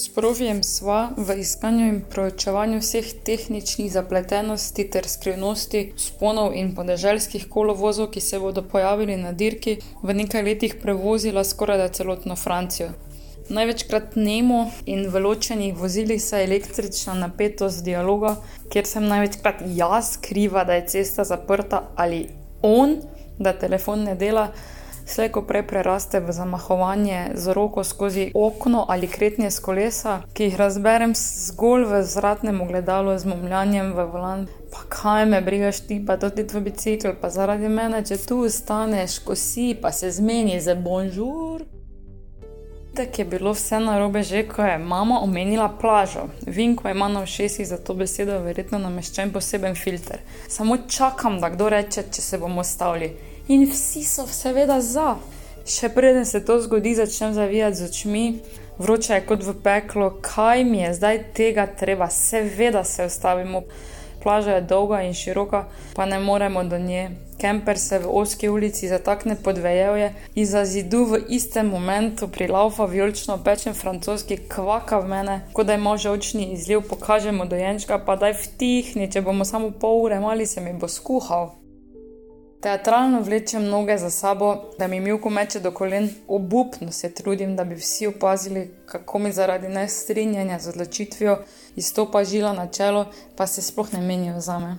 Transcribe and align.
S 0.00 0.08
profijem 0.08 0.62
sva 0.62 1.10
v 1.16 1.34
iskanju 1.42 1.86
in 1.86 1.96
proučevanju 2.10 2.78
vseh 2.80 3.08
tehničnih 3.24 3.90
zapletenosti 3.92 4.86
ter 4.94 5.04
skrivnosti 5.04 5.82
sponov 6.00 6.54
in 6.56 6.70
podeželskih 6.74 7.44
kolovozov, 7.52 8.08
ki 8.14 8.22
se 8.24 8.40
bodo 8.40 8.62
pojavili 8.62 9.18
na 9.20 9.34
dirki, 9.36 9.76
v 10.02 10.16
nekaj 10.22 10.46
letih 10.46 10.78
prevozila 10.80 11.44
skoraj 11.44 11.82
da 11.82 11.90
celotno 11.92 12.36
Francijo. 12.36 12.88
Največkrat 13.52 14.16
nemo 14.16 14.62
in 14.86 15.04
v 15.12 15.20
ločenih 15.20 15.76
vozilih 15.76 16.22
se 16.22 16.44
električna 16.48 17.20
napetost 17.20 17.84
dialoga, 17.84 18.38
kjer 18.72 18.88
sem 18.88 19.04
največkrat 19.04 19.66
jaz 19.76 20.16
kriva, 20.16 20.64
da 20.64 20.80
je 20.80 20.88
cesta 20.96 21.28
zaprta 21.28 21.90
ali 21.96 22.24
on, 22.62 23.02
da 23.38 23.52
telefon 23.52 24.08
ne 24.08 24.16
dela 24.16 24.48
slejko 25.10 25.42
prej 25.42 25.62
preraste 25.66 26.20
v 26.20 26.32
zamahovanje 26.32 27.32
z 27.34 27.52
roko 27.52 27.84
skozi 27.84 28.30
okno 28.34 28.84
ali 28.88 29.08
kretnje 29.08 29.50
z 29.50 29.60
kolesa, 29.60 30.20
ki 30.34 30.44
jih 30.48 30.56
razberem 30.56 31.14
zgolj 31.16 31.84
v 31.90 32.02
zratnem 32.06 32.60
ogledalu 32.60 33.18
z 33.18 33.26
momljanjem 33.26 33.92
v 33.92 34.06
volan. 34.12 34.46
Pa 34.70 34.86
kaj 34.88 35.26
me 35.26 35.40
brigaš 35.40 35.80
ti, 35.86 35.98
pa 36.06 36.16
tudi 36.16 36.46
tvoj 36.46 36.62
bicikl, 36.62 37.16
pa 37.20 37.30
zaradi 37.30 37.68
mene, 37.68 38.04
če 38.06 38.20
tu 38.22 38.44
ostaneš, 38.46 39.18
ko 39.26 39.34
si, 39.34 39.74
pa 39.74 39.90
se 39.92 40.12
zmeni 40.14 40.60
za 40.60 40.74
bonžur. 40.74 41.66
Tako 42.94 43.20
je 43.20 43.24
bilo 43.24 43.52
vse 43.54 43.80
na 43.80 43.98
robe, 43.98 44.22
že 44.22 44.42
ko 44.48 44.62
je 44.62 44.78
mama 44.78 45.20
omenila 45.22 45.68
plažo. 45.80 46.26
Vinko 46.46 46.88
ima 46.88 47.08
na 47.08 47.24
všesih 47.26 47.68
za 47.68 47.78
to 47.78 47.94
besedo 47.94 48.38
verjetno 48.42 48.78
nameščen 48.78 49.32
poseben 49.32 49.74
filter. 49.74 50.18
Samo 50.48 50.76
čakam, 50.88 51.40
da 51.40 51.50
kdo 51.50 51.68
reče, 51.68 52.02
če 52.12 52.22
se 52.22 52.38
bomo 52.38 52.64
stavili 52.64 53.29
in 53.50 53.66
vsi 53.66 54.04
so 54.04 54.26
seveda 54.30 54.78
za. 54.80 55.16
Še 55.66 55.88
preden 55.90 56.24
se 56.26 56.38
to 56.46 56.60
zgodi, 56.62 56.94
začnem 56.94 57.34
zavijati 57.34 57.76
z 57.76 57.88
očmi, 57.90 58.24
vroče 58.78 59.14
je 59.14 59.24
kot 59.26 59.42
v 59.42 59.54
peklo, 59.64 60.10
kaj 60.22 60.62
mi 60.64 60.84
je 60.84 60.92
zdaj 60.94 61.18
tega 61.34 61.66
treba, 61.66 62.06
seveda 62.10 62.84
se 62.84 63.08
ustavimo. 63.10 63.64
Plaža 64.22 64.54
je 64.54 64.62
dolga 64.70 65.00
in 65.02 65.14
široka, 65.16 65.64
pa 65.96 66.06
ne 66.06 66.20
moremo 66.20 66.62
do 66.64 66.78
nje. 66.78 67.10
Kemper 67.40 67.78
se 67.78 67.98
v 67.98 68.10
oski 68.20 68.48
ulici 68.48 68.88
zatakne 68.88 69.34
pod 69.42 69.58
vejevje 69.58 70.12
in 70.34 70.46
za 70.46 70.64
zidu 70.64 71.04
v 71.04 71.22
istem 71.28 71.72
momentu 71.72 72.28
prilaufa 72.28 72.84
vijolično 72.84 73.38
pečen 73.44 73.74
francoski 73.74 74.36
kvaka 74.48 75.00
v 75.00 75.08
mene, 75.08 75.40
kot 75.52 75.66
da 75.66 75.74
ima 75.74 75.96
že 75.96 76.10
očni 76.10 76.52
izliv, 76.52 76.84
pokažemo 76.88 77.48
dojenčka, 77.48 77.98
pa 77.98 78.16
daj 78.16 78.36
vtihni, 78.44 79.10
če 79.10 79.24
bomo 79.24 79.44
samo 79.44 79.70
pol 79.70 80.04
ure 80.04 80.20
mali 80.20 80.46
se 80.46 80.60
mi 80.60 80.76
bo 80.76 80.88
skuhal. 80.88 81.59
Teatralno 82.60 83.20
vlečem 83.20 83.64
noge 83.64 83.98
za 83.98 84.10
sabo, 84.10 84.56
da 84.78 84.86
mi 84.86 85.00
milko 85.00 85.30
meče 85.30 85.60
do 85.60 85.70
kolen, 85.70 86.10
obupno 86.28 86.92
se 86.92 87.14
trudim, 87.14 87.56
da 87.56 87.64
bi 87.64 87.74
vsi 87.74 88.06
opazili, 88.06 88.70
kako 88.86 89.18
mi 89.18 89.32
zaradi 89.32 89.68
nestrinjanja 89.68 90.58
z 90.58 90.68
odločitvijo 90.68 91.38
izstopa 91.76 92.24
žila 92.24 92.52
na 92.52 92.66
čelo, 92.66 93.06
pa 93.36 93.46
se 93.46 93.62
sploh 93.62 93.92
ne 93.92 94.00
menijo 94.00 94.40
za 94.40 94.58
me. 94.58 94.76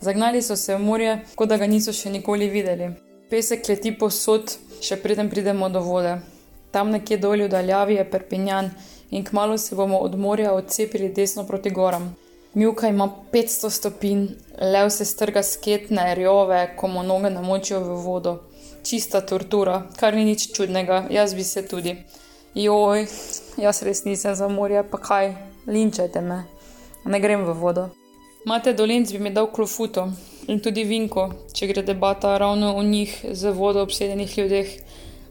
Zagnali 0.00 0.42
so 0.42 0.56
se 0.56 0.74
v 0.74 0.78
morje, 0.78 1.24
kot 1.34 1.48
da 1.48 1.56
ga 1.56 1.66
niso 1.66 1.92
še 1.92 2.10
nikoli 2.10 2.48
videli. 2.48 2.92
Pesek 3.30 3.66
leti 3.68 3.90
posod, 3.98 4.54
še 4.80 4.96
preden 5.02 5.30
pridemo 5.30 5.68
do 5.68 5.82
vode. 5.82 6.20
Tam 6.70 6.90
nekje 6.94 7.18
dolje 7.18 7.48
v 7.48 7.50
daljavi 7.50 7.98
je 7.98 8.10
Perpinjan 8.10 8.70
in 9.10 9.24
kmalo 9.24 9.58
se 9.58 9.74
bomo 9.74 9.98
od 9.98 10.14
morja 10.18 10.52
odcepili 10.52 11.08
desno 11.08 11.46
proti 11.46 11.70
goram. 11.70 12.14
Milka 12.56 12.88
ima 12.88 13.10
500 13.32 13.70
stopinj, 13.70 14.26
lev 14.60 14.90
se 14.90 15.04
strga 15.04 15.42
sketne, 15.42 16.14
rjove, 16.14 16.76
ko 16.76 16.88
mu 16.88 17.02
noge 17.02 17.30
namočijo 17.30 17.80
v 17.80 17.96
vodo. 18.04 18.38
Čista 18.82 19.20
tortura, 19.20 19.82
kar 20.00 20.14
ni 20.16 20.24
nič 20.24 20.46
čudnega, 20.56 21.02
jaz 21.10 21.34
bi 21.34 21.44
se 21.44 21.66
tudi. 21.68 21.92
Joj, 22.54 23.04
jaz 23.60 23.82
res 23.82 24.04
nisem 24.04 24.34
za 24.34 24.48
morje, 24.48 24.80
pa 24.90 24.98
kaj, 24.98 25.34
linčajte 25.66 26.22
me, 26.24 26.38
ne 27.04 27.20
grem 27.20 27.44
v 27.44 27.52
vodo. 27.60 27.84
Mate 28.48 28.72
dolenc 28.72 29.12
bi 29.12 29.18
mi 29.18 29.30
dal 29.30 29.50
klofuto 29.52 30.06
in 30.48 30.62
tudi 30.64 30.84
vinko, 30.88 31.26
če 31.52 31.68
gre 31.68 31.82
debata 31.84 32.38
ravno 32.38 32.70
o 32.76 32.82
njih 32.82 33.18
z 33.32 33.52
vodo 33.52 33.82
obsedenih 33.84 34.38
ljudeh, 34.38 34.70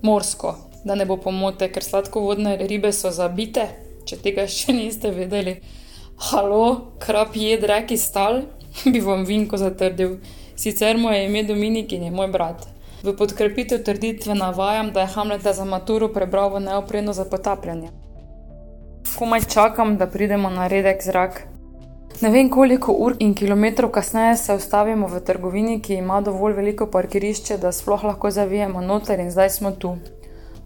morsko, 0.02 0.54
da 0.84 0.94
ne 0.94 1.10
bo 1.10 1.18
pomote, 1.18 1.72
ker 1.74 1.82
sladkovodne 1.84 2.54
ribe 2.68 2.94
so 2.94 3.10
zabite, 3.10 3.66
če 4.06 4.22
tega 4.22 4.46
še 4.46 4.78
niste 4.78 5.10
vedeli. 5.10 5.56
Halo, 6.18 6.96
krap 7.00 7.36
je 7.36 7.58
dreki 7.60 7.98
stal, 7.98 8.42
bi 8.92 9.00
vam 9.00 9.26
vinko 9.26 9.58
zatrdil. 9.58 10.18
Sicer 10.56 10.98
mu 10.98 11.10
je 11.12 11.26
ime 11.26 11.44
Dominik 11.44 11.92
in 11.92 12.04
je 12.04 12.12
moj 12.12 12.28
brat. 12.28 12.68
V 13.04 13.12
podkrepitev 13.18 13.84
trditve 13.84 14.36
navajam, 14.36 14.92
da 14.94 15.02
je 15.02 15.12
Hamleta 15.12 15.54
za 15.54 15.66
maturo 15.66 16.08
prebral 16.08 16.50
v 16.54 16.60
neopreno 16.60 17.14
za 17.14 17.26
potapljanje. 17.26 17.90
Komaj 19.18 19.42
čakam, 19.54 19.98
da 19.98 20.08
pridemo 20.08 20.50
na 20.50 20.68
redek 20.68 21.04
zrak. 21.04 21.42
Ne 22.22 22.32
vem, 22.32 22.50
koliko 22.50 22.96
ur 22.96 23.16
in 23.20 23.34
kilometrov 23.36 23.92
kasneje 23.92 24.38
se 24.38 24.56
ustavimo 24.56 25.08
v 25.08 25.20
trgovini, 25.20 25.82
ki 25.82 26.00
ima 26.00 26.22
dovolj 26.22 26.54
veliko 26.54 26.88
parkirišče, 26.88 27.58
da 27.58 27.72
sploh 27.72 28.04
lahko 28.04 28.32
zavijemo 28.32 28.82
noter 28.82 29.20
in 29.20 29.32
zdaj 29.32 29.50
smo 29.50 29.72
tu. 29.72 29.98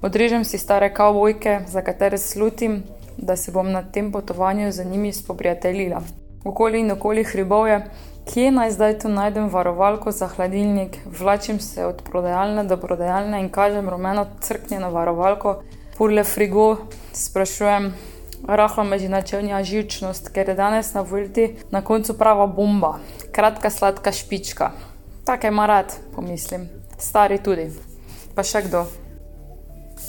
Odrežem 0.01 0.45
si 0.45 0.57
stare 0.57 0.93
kavbojke, 0.93 1.59
za 1.67 1.81
katere 1.81 2.17
slutim, 2.17 2.83
da 3.21 3.35
se 3.35 3.51
bom 3.51 3.71
na 3.71 3.83
tem 3.83 4.11
potovanju 4.11 4.71
z 4.71 4.85
njimi 4.85 5.13
spoprijateljila. 5.13 6.01
Okoli 6.45 6.79
in 6.79 6.91
okoli 6.91 7.23
hribov 7.23 7.67
je, 7.67 7.81
kje 8.33 8.51
naj 8.51 8.71
zdaj 8.71 8.99
tu 8.99 9.09
najdem 9.09 9.49
varovalko 9.49 10.11
za 10.11 10.27
hladilnik, 10.27 10.97
vlačim 11.19 11.59
se 11.59 11.85
od 11.85 12.01
prodajalne 12.11 12.63
do 12.63 12.77
prodajalne 12.77 13.41
in 13.41 13.49
kažem 13.49 13.89
rumeno 13.89 14.25
crknjeno 14.41 14.91
varovalko, 14.91 15.61
purle 15.97 16.23
frigo, 16.23 16.77
sprašujem, 17.13 17.93
rahlo 18.47 18.83
me 18.83 18.99
že 18.99 19.09
načelnja 19.09 19.63
živčnost, 19.63 20.29
ker 20.29 20.49
je 20.49 20.55
danes 20.55 20.93
na 20.93 21.01
voliti 21.01 21.55
na 21.71 21.81
koncu 21.81 22.17
prava 22.17 22.47
bomba, 22.47 22.99
kratka 23.31 23.69
sladka 23.69 24.11
špička. 24.11 24.71
Tako 25.25 25.47
je 25.47 25.51
marat, 25.51 25.99
pomislim, 26.15 26.69
stari 26.97 27.37
tudi, 27.43 27.69
pa 28.35 28.43
še 28.43 28.63
kdo. 28.69 29.08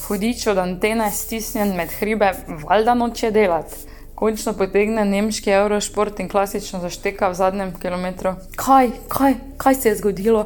Hudič 0.07 0.47
od 0.47 0.59
antene 0.59 1.11
stisnjen 1.11 1.75
med 1.77 1.93
hribe, 1.99 2.33
valjda 2.69 2.95
noče 2.95 3.31
delati. 3.31 3.77
Končno 4.15 4.53
potegne 4.53 5.05
nemški 5.05 5.51
eurošport 5.51 6.21
in 6.21 6.29
klasično 6.29 6.81
zašteka 6.81 7.29
v 7.29 7.35
zadnjem 7.35 7.75
kilometru. 7.81 8.35
Kaj, 8.57 8.91
kaj, 9.09 9.35
kaj 9.57 9.75
se 9.75 9.89
je 9.89 9.97
zgodilo? 9.97 10.45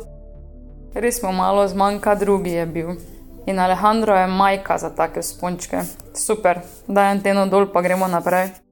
Res 0.95 1.19
smo 1.21 1.33
malo 1.33 1.69
zmanjka, 1.69 2.15
drugi 2.15 2.51
je 2.51 2.67
bil. 2.67 2.93
In 3.47 3.59
Alejandro 3.59 4.17
je 4.17 4.27
majka 4.27 4.79
za 4.79 4.91
take 4.91 5.23
spončke. 5.23 5.83
Super, 6.15 6.63
daj 6.87 7.11
anteno 7.17 7.47
dol, 7.47 7.67
pa 7.73 7.83
gremo 7.83 8.09
naprej. 8.09 8.64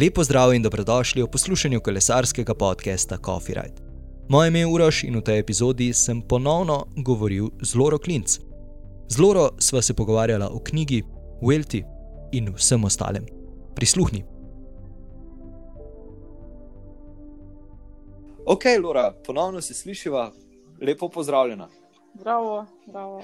Lepo 0.00 0.24
zdrav 0.24 0.54
in 0.54 0.62
dobrodošli 0.62 1.22
v 1.22 1.26
poslušanju 1.26 1.80
kolesarskega 1.80 2.54
podcasta 2.54 3.16
Coffee 3.24 3.54
Ride. 3.54 3.80
Moje 4.28 4.48
ime 4.48 4.58
je 4.58 4.66
Uroš 4.66 5.04
in 5.04 5.16
v 5.16 5.22
tej 5.24 5.38
epizodi 5.38 5.92
sem 5.92 6.20
ponovno 6.22 6.84
govoril 6.96 7.48
z 7.62 7.74
Loro 7.74 7.98
Klinc. 7.98 8.38
Z 9.08 9.18
Loro 9.18 9.50
sva 9.58 9.82
se 9.82 9.94
pogovarjala 9.94 10.50
o 10.52 10.60
knjigi, 10.60 11.02
Welti 11.42 11.80
in 12.32 12.52
vsem 12.52 12.84
ostalem. 12.84 13.24
Prisluhni. 13.74 14.24
Ok, 18.46 18.64
Lora, 18.82 19.14
ponovno 19.26 19.60
se 19.60 19.74
slišiva, 19.74 20.32
lepo 20.80 21.08
pozdravljena. 21.08 21.68
Zdravo, 22.14 22.66
zdravo 22.88 23.22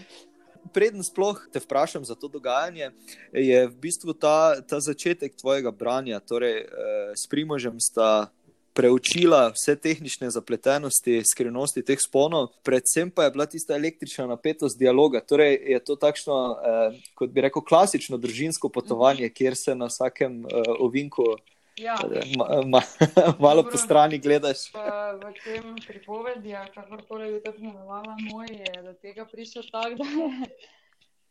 preden 0.72 1.04
sploh 1.04 1.40
te 1.52 1.60
vprašam 1.60 2.04
za 2.04 2.14
to 2.14 2.28
dogajanje, 2.28 2.90
je 3.32 3.66
v 3.68 3.74
bistvu 3.80 4.12
ta, 4.12 4.60
ta 4.60 4.80
začetek 4.80 5.36
tvojega 5.36 5.70
branja, 5.70 6.20
torej 6.20 6.64
eh, 6.64 6.68
s 7.16 7.28
Primožem 7.30 7.80
sta 7.80 8.32
preučila 8.72 9.52
vse 9.52 9.76
tehnične 9.76 10.30
zapletenosti, 10.30 11.20
skrivnosti 11.24 11.82
teh 11.84 12.00
sponov, 12.00 12.48
predvsem 12.64 13.10
pa 13.10 13.24
je 13.24 13.30
bila 13.30 13.46
tista 13.46 13.76
električna 13.76 14.26
napetost 14.26 14.78
dialoga. 14.78 15.20
Torej 15.20 15.60
je 15.60 15.78
to 15.84 15.96
takšno, 15.96 16.36
eh, 16.56 17.00
kot 17.14 17.30
bi 17.30 17.44
rekel, 17.44 17.62
klasično 17.62 18.18
družinsko 18.18 18.68
potovanje, 18.68 19.26
mhm. 19.26 19.34
kjer 19.34 19.56
se 19.56 19.74
na 19.74 19.86
vsakem 19.92 20.44
eh, 20.46 20.62
ovinku. 20.78 21.36
Ja. 21.76 21.96
Ma, 22.36 22.62
ma, 22.66 22.80
malo 23.38 23.62
Dobro. 23.62 23.70
po 23.72 23.78
strani 23.78 24.18
gledaš. 24.18 24.72
V, 24.74 25.32
tem 25.44 25.76
pripovedi, 25.86 26.54
kako 26.74 26.98
koli 27.08 27.32
bi 27.32 27.42
to 27.42 27.52
imenovala, 27.58 28.16
moj 28.32 28.46
je 28.50 28.82
do 28.82 28.92
tega 28.92 29.26
prišel 29.26 29.62
tako, 29.72 29.94
da 29.94 30.04
je 30.04 30.48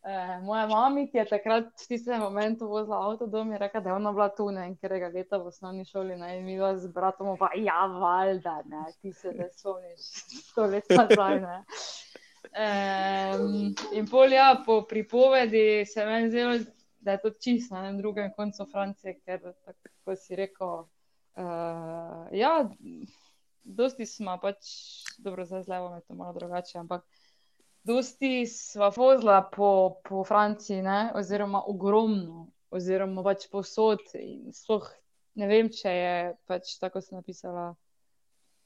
eh, 0.12 0.40
moja 0.42 0.66
mama, 0.66 1.06
ki 1.06 1.18
je 1.18 1.24
takrat 1.24 1.64
v 1.84 1.88
tistem 1.88 2.20
momentu 2.20 2.66
vozila 2.66 2.98
avto 3.06 3.26
dom, 3.26 3.52
je 3.52 3.58
rekla, 3.58 3.80
da 3.80 3.90
je 3.90 3.94
ona 3.94 4.12
bila 4.12 4.28
tu 4.28 4.50
ne, 4.50 4.66
in 4.66 4.76
ker 4.76 4.92
je 4.92 5.12
leta 5.14 5.38
v 5.38 5.46
osnovni 5.46 5.84
šoli, 5.84 6.16
ne, 6.16 6.38
in 6.38 6.44
mi 6.44 6.58
dva 6.58 6.74
z 6.76 6.90
bratom, 6.90 7.36
pa 7.38 7.52
ja, 7.56 7.86
valjda, 7.86 8.62
ne, 8.66 8.84
ti 9.02 9.12
se 9.12 9.32
ne 9.32 9.48
spomniš, 9.50 10.10
sto 10.50 10.66
let 10.66 10.90
nazaj, 10.90 11.40
ne. 11.40 11.64
Um, 12.52 13.74
in 13.94 14.10
pol 14.10 14.32
ja, 14.32 14.56
po 14.66 14.82
pripovedi 14.82 15.86
se 15.86 16.04
meni 16.06 16.30
zdelo, 16.30 16.58
da 17.00 17.12
je 17.12 17.20
to 17.20 17.30
čisto 17.30 17.74
na 17.74 17.92
drugem 17.92 18.32
koncu 18.36 18.66
Francije, 18.72 19.20
ker 19.24 19.40
tako 19.64 19.91
si 20.16 20.36
rekel. 20.38 20.86
Uh, 21.32 22.28
ja, 22.36 22.68
dosti 23.64 24.06
smo 24.06 24.36
pač, 24.42 24.68
dobro, 25.18 25.46
zdaj 25.48 25.62
z 25.62 25.72
levom 25.72 25.94
je 25.96 26.02
to 26.04 26.14
malo 26.14 26.32
drugače, 26.36 26.78
ampak 26.78 27.06
dosti 27.84 28.46
smo 28.46 28.90
vozila 28.96 29.42
po, 29.42 30.00
po 30.04 30.24
Franciji, 30.24 30.82
ne? 30.82 31.12
oziroma 31.14 31.62
ogromno, 31.66 32.50
oziroma 32.70 33.24
pač 33.24 33.48
posod. 33.52 34.04
Sploh 34.52 34.90
ne 35.40 35.48
vem, 35.48 35.70
če 35.72 35.94
je 35.94 36.14
pač 36.46 36.76
tako 36.82 37.00
se 37.00 37.16
napisala. 37.16 37.72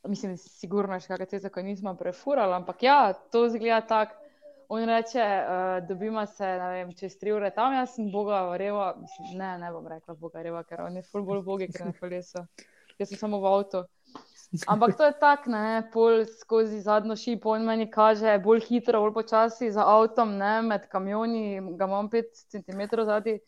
Mislim, 0.06 0.36
sigurno 0.38 0.94
je 0.94 1.02
še 1.02 1.14
kakšne 1.14 1.26
te 1.30 1.38
zakon 1.42 1.66
nismo 1.66 1.96
prefurali, 1.98 2.54
ampak 2.54 2.82
ja, 2.86 3.00
to 3.32 3.48
zgleda 3.50 3.82
tako. 3.86 4.25
On 4.68 4.84
reče, 4.84 5.22
uh, 5.22 5.88
dobimo 5.88 6.26
se, 6.26 6.46
vem, 6.58 6.92
čez 6.98 7.18
tri 7.18 7.32
ure 7.32 7.50
tam, 7.54 7.74
jaz 7.74 7.94
sem 7.94 8.08
Boga, 8.10 8.40
reva, 8.58 8.94
mislim, 8.98 9.38
ne, 9.38 9.58
ne 9.58 9.70
bom 9.72 9.86
rekla 9.86 10.14
Boga, 10.14 10.42
reva, 10.42 10.62
ker 10.66 10.82
on 10.82 10.96
je 10.96 11.02
ful 11.06 11.22
bolj 11.22 11.42
bogi, 11.46 11.68
ker 11.70 11.86
na 11.86 11.92
kolesu. 12.00 12.42
Jaz 12.98 13.12
sem 13.12 13.20
samo 13.20 13.38
v 13.42 13.52
avtu. 13.52 13.84
Ampak 14.66 14.96
to 14.96 15.06
je 15.06 15.14
tako, 15.20 15.50
ne, 15.50 15.82
pol 15.92 16.24
skozi 16.40 16.80
zadnjo 16.80 17.16
šipo, 17.16 17.52
on 17.54 17.66
meni 17.66 17.86
kaže, 17.90 18.38
bolj 18.42 18.64
hitro, 18.66 19.00
bolj 19.04 19.14
počasi 19.14 19.70
za 19.70 19.86
avtom, 19.86 20.34
ne, 20.40 20.54
med 20.66 20.88
kamioni, 20.90 21.60
ga 21.78 21.86
imam 21.86 22.10
5 22.10 22.42
cm 22.56 22.82
zadnji. 23.06 23.38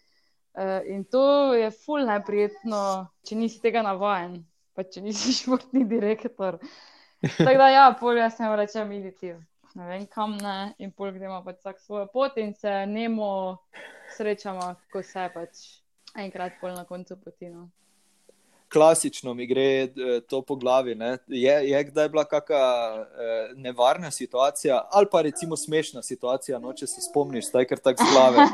Uh, 0.59 0.81
in 0.91 1.05
to 1.05 1.55
je 1.55 1.70
ful 1.70 2.06
neprijetno, 2.06 2.81
če 3.26 3.37
nisi 3.38 3.61
tega 3.62 3.82
navajen, 3.87 4.41
pa 4.75 4.87
če 4.87 5.03
nisi 5.03 5.35
športni 5.41 5.85
direktor. 5.87 6.59
Tako 7.26 7.59
da, 7.59 7.70
ja, 7.75 7.87
pol 8.00 8.19
jaz 8.19 8.38
ne 8.43 8.55
rečem, 8.59 8.91
iditi, 8.94 9.35
ne 9.79 9.89
vem 9.89 10.07
kam 10.11 10.37
ne, 10.43 10.75
in 10.83 10.93
pol 10.93 11.15
gremo 11.15 11.41
pač 11.47 11.63
vsak 11.63 11.81
svojo 11.81 12.07
pot 12.13 12.39
in 12.43 12.55
se 12.55 12.75
nemo 12.91 13.31
srečamo, 14.17 14.75
ko 14.93 15.03
se 15.07 15.27
pač 15.35 15.65
enkrat 16.19 16.59
pol 16.61 16.75
na 16.75 16.85
koncu 16.89 17.17
potino 17.23 17.69
klasično 18.73 19.35
mi 19.35 19.47
gre 19.47 19.83
eh, 19.83 19.91
to 20.29 20.43
po 20.43 20.57
glavi. 20.57 20.97
Je, 21.29 21.71
je 21.71 21.85
kdaj 21.85 22.09
bila 22.09 22.25
kakšna 22.25 22.57
eh, 22.57 23.53
nevarna 23.57 24.11
situacija 24.11 24.89
ali 24.91 25.07
pa 25.13 25.23
recimo 25.23 25.57
smešna 25.57 26.03
situacija, 26.03 26.59
no, 26.59 26.73
če 26.73 26.87
se 26.87 27.01
spomniš, 27.01 27.49
zdaj 27.49 27.65
ker 27.65 27.79
tako 27.79 28.05
zglave. 28.11 28.47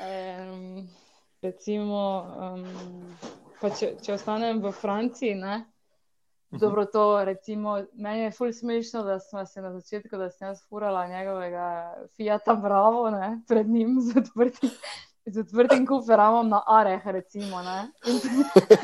um, 0.00 0.88
recimo, 1.46 2.02
um, 2.40 2.66
če, 3.78 3.92
če 4.02 4.14
ostanem 4.14 4.62
v 4.62 4.72
Franciji. 4.72 5.34
Ne? 5.34 5.64
Dobro, 6.50 6.84
to 6.86 7.24
recimo, 7.24 7.84
meni 7.94 8.20
je 8.20 8.30
fully 8.30 8.52
smešno, 8.52 9.02
da 9.02 9.18
smo 9.20 9.46
se 9.46 9.60
na 9.60 9.72
začetku, 9.72 10.16
da 10.16 10.30
sem 10.30 10.48
jaz 10.48 10.62
furala 10.68 11.06
njegovega 11.06 11.94
Fiata 12.16 12.54
Bravo 12.54 13.10
ne, 13.10 13.40
pred 13.48 13.68
njim 13.68 13.96
z 14.00 14.18
odprtim 14.18 14.70
z 15.26 15.42
odprtim 15.42 15.86
kuferom 15.86 16.48
na 16.48 16.62
Areh, 16.66 17.02
recimo. 17.06 17.58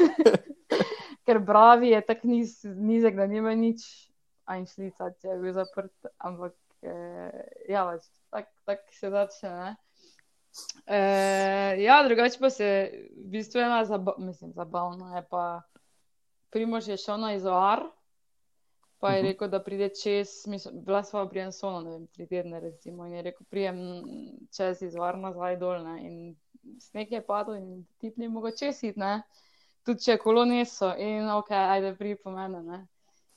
Ker 1.27 1.39
Bravi 1.39 1.93
je 1.95 2.01
tako 2.07 2.27
niz, 2.27 2.65
nizek, 2.65 3.15
da 3.17 3.27
nima 3.31 3.55
nič, 3.55 4.11
a 4.45 4.59
in 4.59 4.67
šlica, 4.67 5.13
če 5.23 5.29
je 5.31 5.39
bil 5.39 5.55
zaprt. 5.55 5.95
Ampak 6.19 6.57
eh, 6.83 7.47
ja, 7.71 7.87
pač, 7.87 8.09
tako 8.35 8.51
tak 8.67 8.83
se 8.91 9.11
začne. 9.11 9.77
Eh, 10.85 11.79
ja, 11.81 12.03
drugače 12.05 12.43
pa 12.43 12.51
se 12.51 12.67
v 13.15 13.31
bistvu 13.39 13.63
ena 13.63 13.85
zaba 13.89 14.19
mislim, 14.19 14.51
zabavna 14.53 15.17
je 15.17 15.23
pa 15.31 15.63
Primož 16.53 16.89
je 16.89 17.01
šel 17.01 17.21
na 17.21 17.35
izoar. 17.35 17.87
Pa 19.03 19.11
je 19.11 19.23
mhm. 19.23 19.29
rekel, 19.29 19.49
da 19.49 19.59
pride 19.63 19.89
čez, 19.89 20.29
mislim, 20.47 20.85
bila 20.85 21.03
sva 21.03 21.25
pri 21.29 21.41
Ansonu, 21.41 21.81
ne 21.81 21.91
vem, 21.91 22.07
tri 22.07 22.27
tedne, 22.27 22.61
recimo, 22.61 23.07
in 23.07 23.17
je 23.17 23.23
rekel, 23.23 23.47
prijem 23.51 23.81
čez 24.55 24.83
izvar 24.87 25.19
nazaj 25.19 25.57
dol, 25.59 25.83
ne, 25.83 25.97
in 26.07 26.79
sneg 26.79 27.11
je 27.13 27.23
padel 27.27 27.57
in 27.57 27.81
ti 27.99 28.13
ni 28.17 28.29
mogel 28.29 28.55
česiti, 28.55 29.01
ne, 29.01 29.25
tudi 29.83 30.07
če 30.07 30.17
kolo 30.23 30.45
neso, 30.47 30.93
in 30.95 31.27
ok, 31.35 31.51
ajde, 31.51 31.97
pri 31.99 32.15
pomene, 32.15 32.63
ne. 32.63 32.79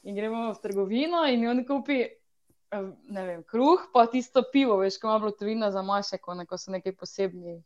In 0.06 0.14
gremo 0.14 0.52
v 0.52 0.62
trgovino 0.62 1.24
in 1.26 1.48
on 1.50 1.64
kupi, 1.66 1.98
eh, 2.06 2.86
ne 3.18 3.26
vem, 3.26 3.42
kruh, 3.50 3.90
pa 3.94 4.06
tisto 4.06 4.46
pivo, 4.54 4.78
veš, 4.84 5.00
ko 5.02 5.10
ima 5.10 5.18
blotovina 5.26 5.72
za 5.74 5.82
mašek, 5.82 6.22
ko 6.22 6.62
so 6.62 6.78
neki 6.78 6.94
posebni. 6.94 7.58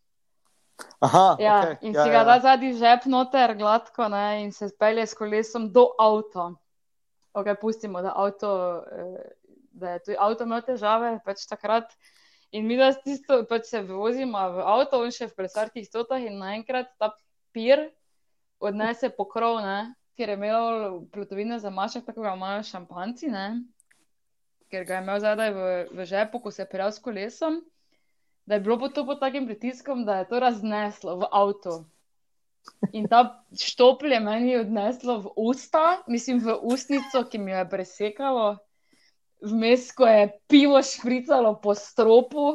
Aha, 1.00 1.28
ja, 1.40 1.60
okay. 1.64 1.78
in 1.81 1.94
ja, 1.96 2.04
si 2.04 2.10
ga 2.10 2.22
ja. 2.22 2.26
da 2.28 2.40
zadnji 2.44 2.74
žep 2.80 3.06
noter, 3.12 3.56
gladko, 3.60 4.08
ne, 4.12 4.44
in 4.44 4.52
se 4.52 4.70
spelje 4.70 5.06
s 5.08 5.16
kolesom 5.16 5.70
do 5.76 5.88
avta 6.00 6.52
okay, 7.34 7.56
pustimo, 7.62 8.02
da, 8.02 8.14
avto, 8.16 8.84
eh, 8.92 9.31
da 9.72 9.90
je 9.90 10.00
tudi 10.00 10.18
avto 10.20 10.44
imel 10.44 10.62
težave, 10.66 11.20
pač 11.26 11.46
takrat. 11.50 11.94
In 12.52 12.66
mi, 12.66 12.78
da 12.78 12.92
tisto, 12.94 13.44
pač 13.50 13.70
se 13.70 13.81
vozimo 13.86 14.42
v 14.56 14.66
avto, 14.66 15.04
in 15.06 15.14
še 15.14 15.30
v 15.30 15.38
presarkih 15.38 15.86
stotah, 15.86 16.22
in 16.22 16.40
naenkrat 16.42 16.90
ta 16.98 17.14
pir 17.54 17.90
odnese 18.60 19.12
pokrov, 19.16 19.62
ne? 19.66 19.94
ker 20.20 20.34
je 20.34 20.36
imel 20.36 20.98
plutovine 21.16 21.62
za 21.64 21.70
mašek, 21.72 22.04
tako 22.04 22.26
ga 22.26 22.34
imajo 22.36 22.64
šampanci, 22.68 23.30
ne? 23.31 23.46
ker 24.70 24.84
ga 24.86 24.98
je 24.98 25.04
imel 25.06 25.22
zadaj 25.24 25.54
v, 25.56 25.68
v 25.96 26.06
žepu, 26.06 26.42
ko 26.44 26.52
se 26.52 26.66
je 26.66 26.70
prijel 26.70 26.92
s 26.92 27.00
kolesom. 27.00 27.62
Da 28.50 28.57
je 28.57 28.63
bilo 28.66 28.90
to 28.90 29.06
pod 29.06 29.19
takim 29.19 29.46
pritiskom, 29.46 30.06
da 30.06 30.16
je 30.16 30.28
to 30.28 30.40
razneslo 30.40 31.16
v 31.22 31.28
avto. 31.31 31.84
In 32.92 33.06
ta 33.07 33.44
štopl 33.54 34.10
je 34.10 34.19
meni 34.19 34.56
odneslo 34.57 35.19
v 35.22 35.34
usta, 35.38 36.01
mislim, 36.07 36.40
v 36.42 36.56
ustnico, 36.74 37.22
ki 37.30 37.38
mi 37.38 37.51
jo 37.51 37.60
je 37.60 37.68
presekalo, 37.69 38.48
vmes, 39.46 39.92
ko 39.94 40.10
je 40.10 40.24
pivo 40.50 40.81
špricalo 40.81 41.60
po 41.62 41.75
stropu, 41.78 42.48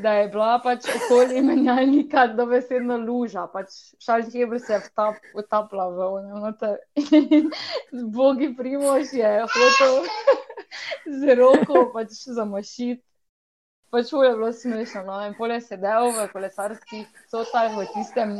da 0.00 0.14
je 0.16 0.30
bila 0.32 0.54
pač 0.64 0.88
okolje 0.96 1.42
menjalnika, 1.44 2.26
da 2.32 2.46
bi 2.46 2.62
se 2.62 2.80
ena 2.80 2.96
luža, 2.96 3.44
pač 3.52 3.76
šalj 4.00 4.30
hebr 4.32 4.62
se 4.64 4.72
je 4.72 4.80
vtap, 4.86 5.20
vtapla 5.36 5.90
v 5.92 6.08
ono. 6.08 6.54
Z 7.92 8.06
bogi 8.16 8.48
primož 8.56 9.12
je 9.12 9.34
hotel 9.44 10.00
z 11.20 11.36
roko 11.36 11.84
pač 11.92 12.16
zamašiti. 12.40 13.04
Pač 13.90 14.12
je 14.12 14.34
bilo 14.36 14.52
smešno, 14.52 15.02
no? 15.08 15.20
in 15.24 15.34
polje 15.38 15.60
sedel 15.64 16.10
v 16.12 16.28
kolesarskih 16.32 17.06
sotah 17.30 17.72
v 17.72 17.86
tistem 17.94 18.36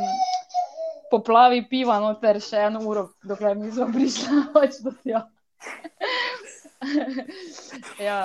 poplavi 1.11 1.63
piva, 1.71 1.99
noter 2.05 2.41
še 2.45 2.69
eno 2.69 2.83
uro, 2.85 3.09
dokler 3.25 3.57
nismo 3.57 3.89
prišli 3.93 4.43
več 4.55 4.81
do 4.85 4.93
tega. 5.01 5.25
ja. 8.09 8.19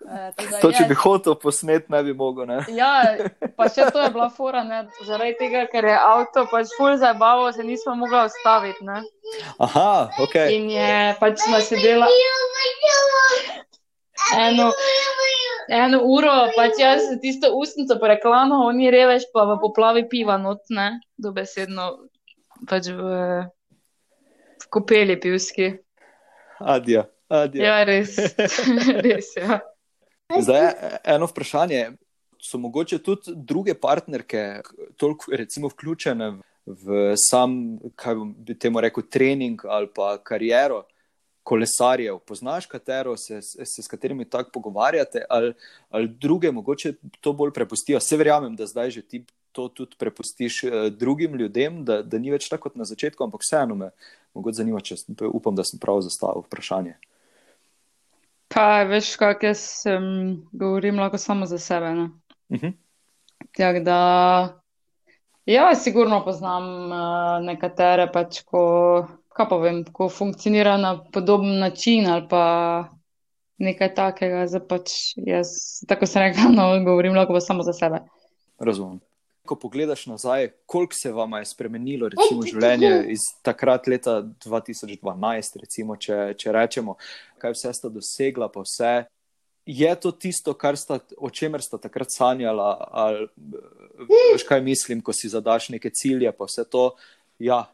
E, 0.00 0.28
to, 0.60 0.70
če 0.72 0.86
bi 0.88 0.96
hotel 0.96 1.36
posnet, 1.40 1.88
ne 1.92 2.02
bi 2.04 2.12
mogel. 2.16 2.48
Ne? 2.48 2.60
ja, 2.76 3.16
pa 3.56 3.68
še 3.72 3.88
to 3.92 4.04
je 4.04 4.12
bila 4.12 4.28
fora, 4.32 4.62
ne? 4.64 4.82
zaradi 5.08 5.36
tega, 5.40 5.66
ker 5.72 5.88
je 5.88 5.96
avto 5.96 6.44
pač 6.52 6.72
ful 6.76 6.96
zabavo, 7.00 7.48
se 7.56 7.64
nismo 7.64 7.96
mogli 8.00 8.20
ustaviti. 8.28 9.00
Aha, 9.56 9.90
ok. 10.20 10.36
In 10.52 10.70
je 10.72 10.92
pač 11.20 11.48
nasedela 11.52 12.08
eno 14.36 14.70
eno 15.70 16.00
uro, 16.04 16.34
pač 16.56 16.80
jaz 16.80 17.06
tisto 17.22 17.52
ustnico 17.56 17.96
preklano, 18.02 18.64
oni 18.66 18.90
revež 18.90 19.28
pa 19.34 19.46
v 19.46 19.58
poplavi 19.62 20.04
piva 20.10 20.36
notne, 20.40 20.98
dobesedno 21.14 22.10
pač 22.68 22.90
v, 22.90 23.14
v 24.60 24.68
kopeli 24.68 25.16
pivski. 25.20 25.72
Adja, 26.60 27.06
adja. 27.30 27.62
Ja, 27.62 27.76
res, 27.88 28.18
res, 29.06 29.32
ja. 29.38 29.62
Zdaj, 30.30 30.70
eno 31.06 31.30
vprašanje. 31.30 31.90
So 32.40 32.56
mogoče 32.56 33.02
tudi 33.04 33.34
druge 33.36 33.74
partnerke, 33.76 34.62
toliko 34.96 35.28
recimo 35.36 35.68
vključene 35.68 36.30
v 36.64 37.00
sam, 37.20 37.76
kaj 38.00 38.16
bi 38.46 38.56
temu 38.56 38.80
rekel, 38.80 39.04
trening 39.12 39.60
ali 39.68 39.90
pa 39.92 40.14
kariero, 40.24 40.86
kolesarjev, 41.50 42.18
poznaš 42.26 42.66
katero, 42.70 43.16
se, 43.16 43.40
se 43.42 43.82
s 43.82 43.88
katerimi 43.90 44.24
tako 44.24 44.50
pogovarjate, 44.54 45.24
ali, 45.28 45.52
ali 45.90 46.08
druge, 46.08 46.52
mogoče 46.52 46.92
to 47.20 47.32
bolj 47.32 47.50
prepustijo. 47.52 48.00
Se 48.00 48.16
verjamem, 48.16 48.54
da 48.56 48.66
zdaj 48.66 48.90
že 48.90 49.02
ti 49.02 49.24
to 49.52 49.68
tudi 49.68 49.96
prepustiš 49.98 50.62
uh, 50.64 50.86
drugim 50.94 51.34
ljudem, 51.34 51.84
da, 51.84 52.02
da 52.02 52.18
ni 52.18 52.30
več 52.30 52.46
tako 52.48 52.68
kot 52.68 52.78
na 52.78 52.86
začetku, 52.86 53.24
ampak 53.24 53.42
vseeno 53.42 53.74
me 53.74 53.90
mogoče 54.34 54.62
zanima, 54.62 54.80
če 54.80 55.00
upam, 55.26 55.56
da 55.58 55.66
sem 55.66 55.80
prav 55.82 56.04
zastavil 56.06 56.46
vprašanje. 56.46 56.94
Pa, 58.50 58.84
veš, 58.86 59.16
kako 59.18 59.50
jaz 59.50 59.64
um, 59.90 60.36
govorim, 60.52 61.02
lahko 61.02 61.18
samo 61.18 61.50
za 61.50 61.58
sebe. 61.58 61.90
Ne? 61.98 62.10
Uh 62.50 62.56
mhm. 62.56 62.66
-huh. 62.66 62.72
Tako 63.56 63.80
da, 63.80 64.00
ja, 65.46 65.74
sigurno 65.74 66.22
poznam 66.24 66.92
uh, 66.92 67.46
nekatere, 67.46 68.06
pač 68.12 68.42
ko 68.46 68.62
kaj 69.40 69.48
pa 69.48 69.56
vem, 69.56 69.84
ko 69.92 70.08
funkcionira 70.12 70.76
na 70.76 70.96
podoben 71.12 71.58
način 71.58 72.06
ali 72.06 72.26
pa 72.28 72.88
nekaj 73.58 73.94
takega. 73.94 74.46
Pač 74.68 75.14
jaz, 75.16 75.52
tako 75.88 76.06
se 76.06 76.20
reče, 76.20 76.48
no, 76.58 76.72
govorim 76.84 77.16
lahko 77.16 77.36
pa 77.36 77.40
samo 77.40 77.64
za 77.64 77.72
sebe. 77.72 78.02
Razumem. 78.58 79.00
Ko 79.48 79.56
pogledaš 79.56 80.04
nazaj, 80.06 80.50
koliko 80.66 80.94
se 80.94 81.12
vam 81.12 81.32
je 81.38 81.46
spremenilo 81.48 82.10
recimo, 82.12 82.44
življenje 82.46 82.90
iz 83.10 83.24
takrat, 83.42 83.88
leta 83.88 84.20
2012, 84.44 85.56
recimo, 85.64 85.96
če, 85.96 86.18
če 86.38 86.52
rečemo, 86.52 86.98
kaj 87.40 87.56
vse 87.56 87.72
sta 87.74 87.88
dosegla, 87.90 88.50
pa 88.52 88.62
vse. 88.66 88.92
Je 89.66 89.90
to 90.02 90.12
tisto, 90.12 90.54
sta, 90.76 91.00
o 91.16 91.30
čemer 91.30 91.62
sta 91.64 91.80
takrat 91.80 92.12
sanjala, 92.12 92.68
ali 92.90 93.26
veš, 94.06 94.44
kaj 94.46 94.62
mislim, 94.62 95.00
ko 95.00 95.12
si 95.16 95.32
zadaš 95.32 95.70
neke 95.72 95.90
cilje, 95.90 96.30
pa 96.36 96.46
vse 96.46 96.68
to. 96.68 96.90
Ja, 97.40 97.64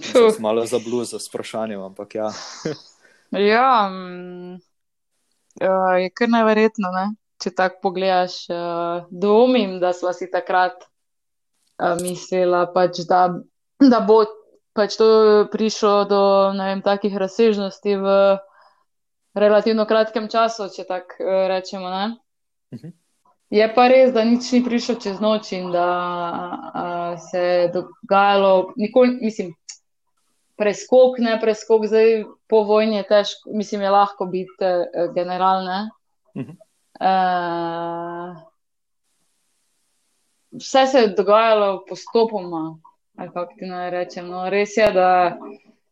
Fuh. 0.00 0.40
Malo 0.40 0.66
za 0.66 0.78
blues, 0.78 1.10
za 1.10 1.18
sprašanje, 1.18 1.76
ampak 1.76 2.14
ja. 2.14 2.30
ja, 3.54 3.90
um, 3.90 4.60
uh, 5.60 5.96
je 6.00 6.10
kar 6.10 6.28
neverjetno, 6.28 6.92
ne? 6.92 7.10
če 7.42 7.50
tako 7.58 7.80
pogledaš. 7.82 8.46
Uh, 8.50 9.08
dvomim, 9.10 9.80
da 9.82 9.92
smo 9.92 10.12
si 10.14 10.30
takrat 10.30 10.84
uh, 10.84 11.98
mislili, 12.02 12.62
pač, 12.74 13.02
da, 13.08 13.26
da 13.82 14.00
bo 14.06 14.22
pač 14.76 14.96
to 14.96 15.08
prišlo 15.52 15.94
do 16.08 16.22
vem, 16.56 16.80
takih 16.84 17.16
razsežnosti 17.18 17.98
v 17.98 18.16
relativno 19.34 19.86
kratkem 19.88 20.28
času, 20.32 20.70
če 20.72 20.86
tako 20.88 21.22
uh, 21.24 21.46
rečemo. 21.52 21.88
Uh 21.88 22.76
mhm. 22.78 22.86
-huh. 22.88 22.92
Je 23.52 23.74
pa 23.74 23.84
res, 23.88 24.14
da 24.14 24.24
nič 24.24 24.46
ni 24.52 24.62
prišlo 24.64 24.94
čez 24.94 25.18
noč 25.20 25.50
in 25.52 25.66
da 25.72 25.88
uh, 26.72 27.20
se 27.20 27.38
je 27.38 27.68
dogajalo, 27.68 28.72
nikoli, 28.76 29.18
mislim, 29.20 29.52
preskok, 30.62 31.18
ne 31.18 31.34
preskok, 31.42 31.88
zdaj 31.90 32.22
po 32.46 32.62
vojni 32.68 33.02
je 33.02 33.08
težko, 33.10 33.50
mislim, 33.58 33.82
je 33.82 33.90
lahko 33.90 34.30
biti 34.30 34.70
uh, 34.70 35.10
generalne. 35.14 35.82
Uh 36.34 36.46
-huh. 36.46 36.54
uh, 37.02 38.42
vse 40.52 40.86
se 40.86 40.98
je 40.98 41.14
dogajalo 41.16 41.84
postopoma, 41.88 42.78
kako 43.16 43.52
ti 43.58 43.66
naj 43.66 43.90
rečem. 43.90 44.28
No, 44.28 44.50
res 44.50 44.76
je, 44.76 44.90
da 44.92 45.36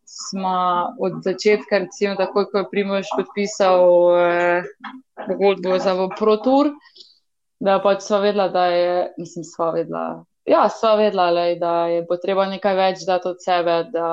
smo 0.05 0.55
od 1.01 1.23
začetka, 1.25 1.79
recimo, 1.79 2.15
takoj, 2.17 2.51
ko 2.51 2.59
je 2.59 2.71
Primož 2.71 3.13
podpisal 3.17 3.85
eh, 4.19 4.63
pogodbo 5.27 5.79
za 5.79 5.95
ProTour, 6.19 6.73
da 7.61 7.79
pač 7.83 8.03
sva 8.03 8.19
vedela, 8.25 8.49
da 8.49 8.67
je, 8.67 9.13
mislim, 9.19 9.45
sva 9.45 9.71
vedela. 9.77 10.25
Ja, 10.49 10.69
sva 10.69 10.97
vedela, 10.99 11.31
le, 11.31 11.55
da 11.61 11.87
je 11.93 12.07
potreba 12.09 12.49
nekaj 12.51 12.75
več 12.77 13.05
dati 13.07 13.29
od 13.31 13.43
sebe, 13.45 13.85
da 13.93 14.09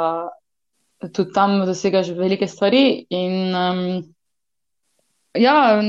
tudi 1.14 1.32
tam 1.34 1.60
dosegaš 1.66 2.10
velike 2.18 2.48
stvari. 2.48 3.06
In, 3.10 3.56
um, 3.56 4.04
ja, 5.34 5.82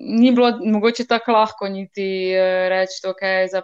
ni 0.00 0.32
bilo 0.32 0.52
mogoče 0.64 1.06
tako 1.06 1.32
lahko 1.32 1.68
niti 1.68 2.32
uh, 2.34 2.68
reči, 2.68 3.00
da 3.02 3.12
okay, 3.12 3.48
je 3.48 3.62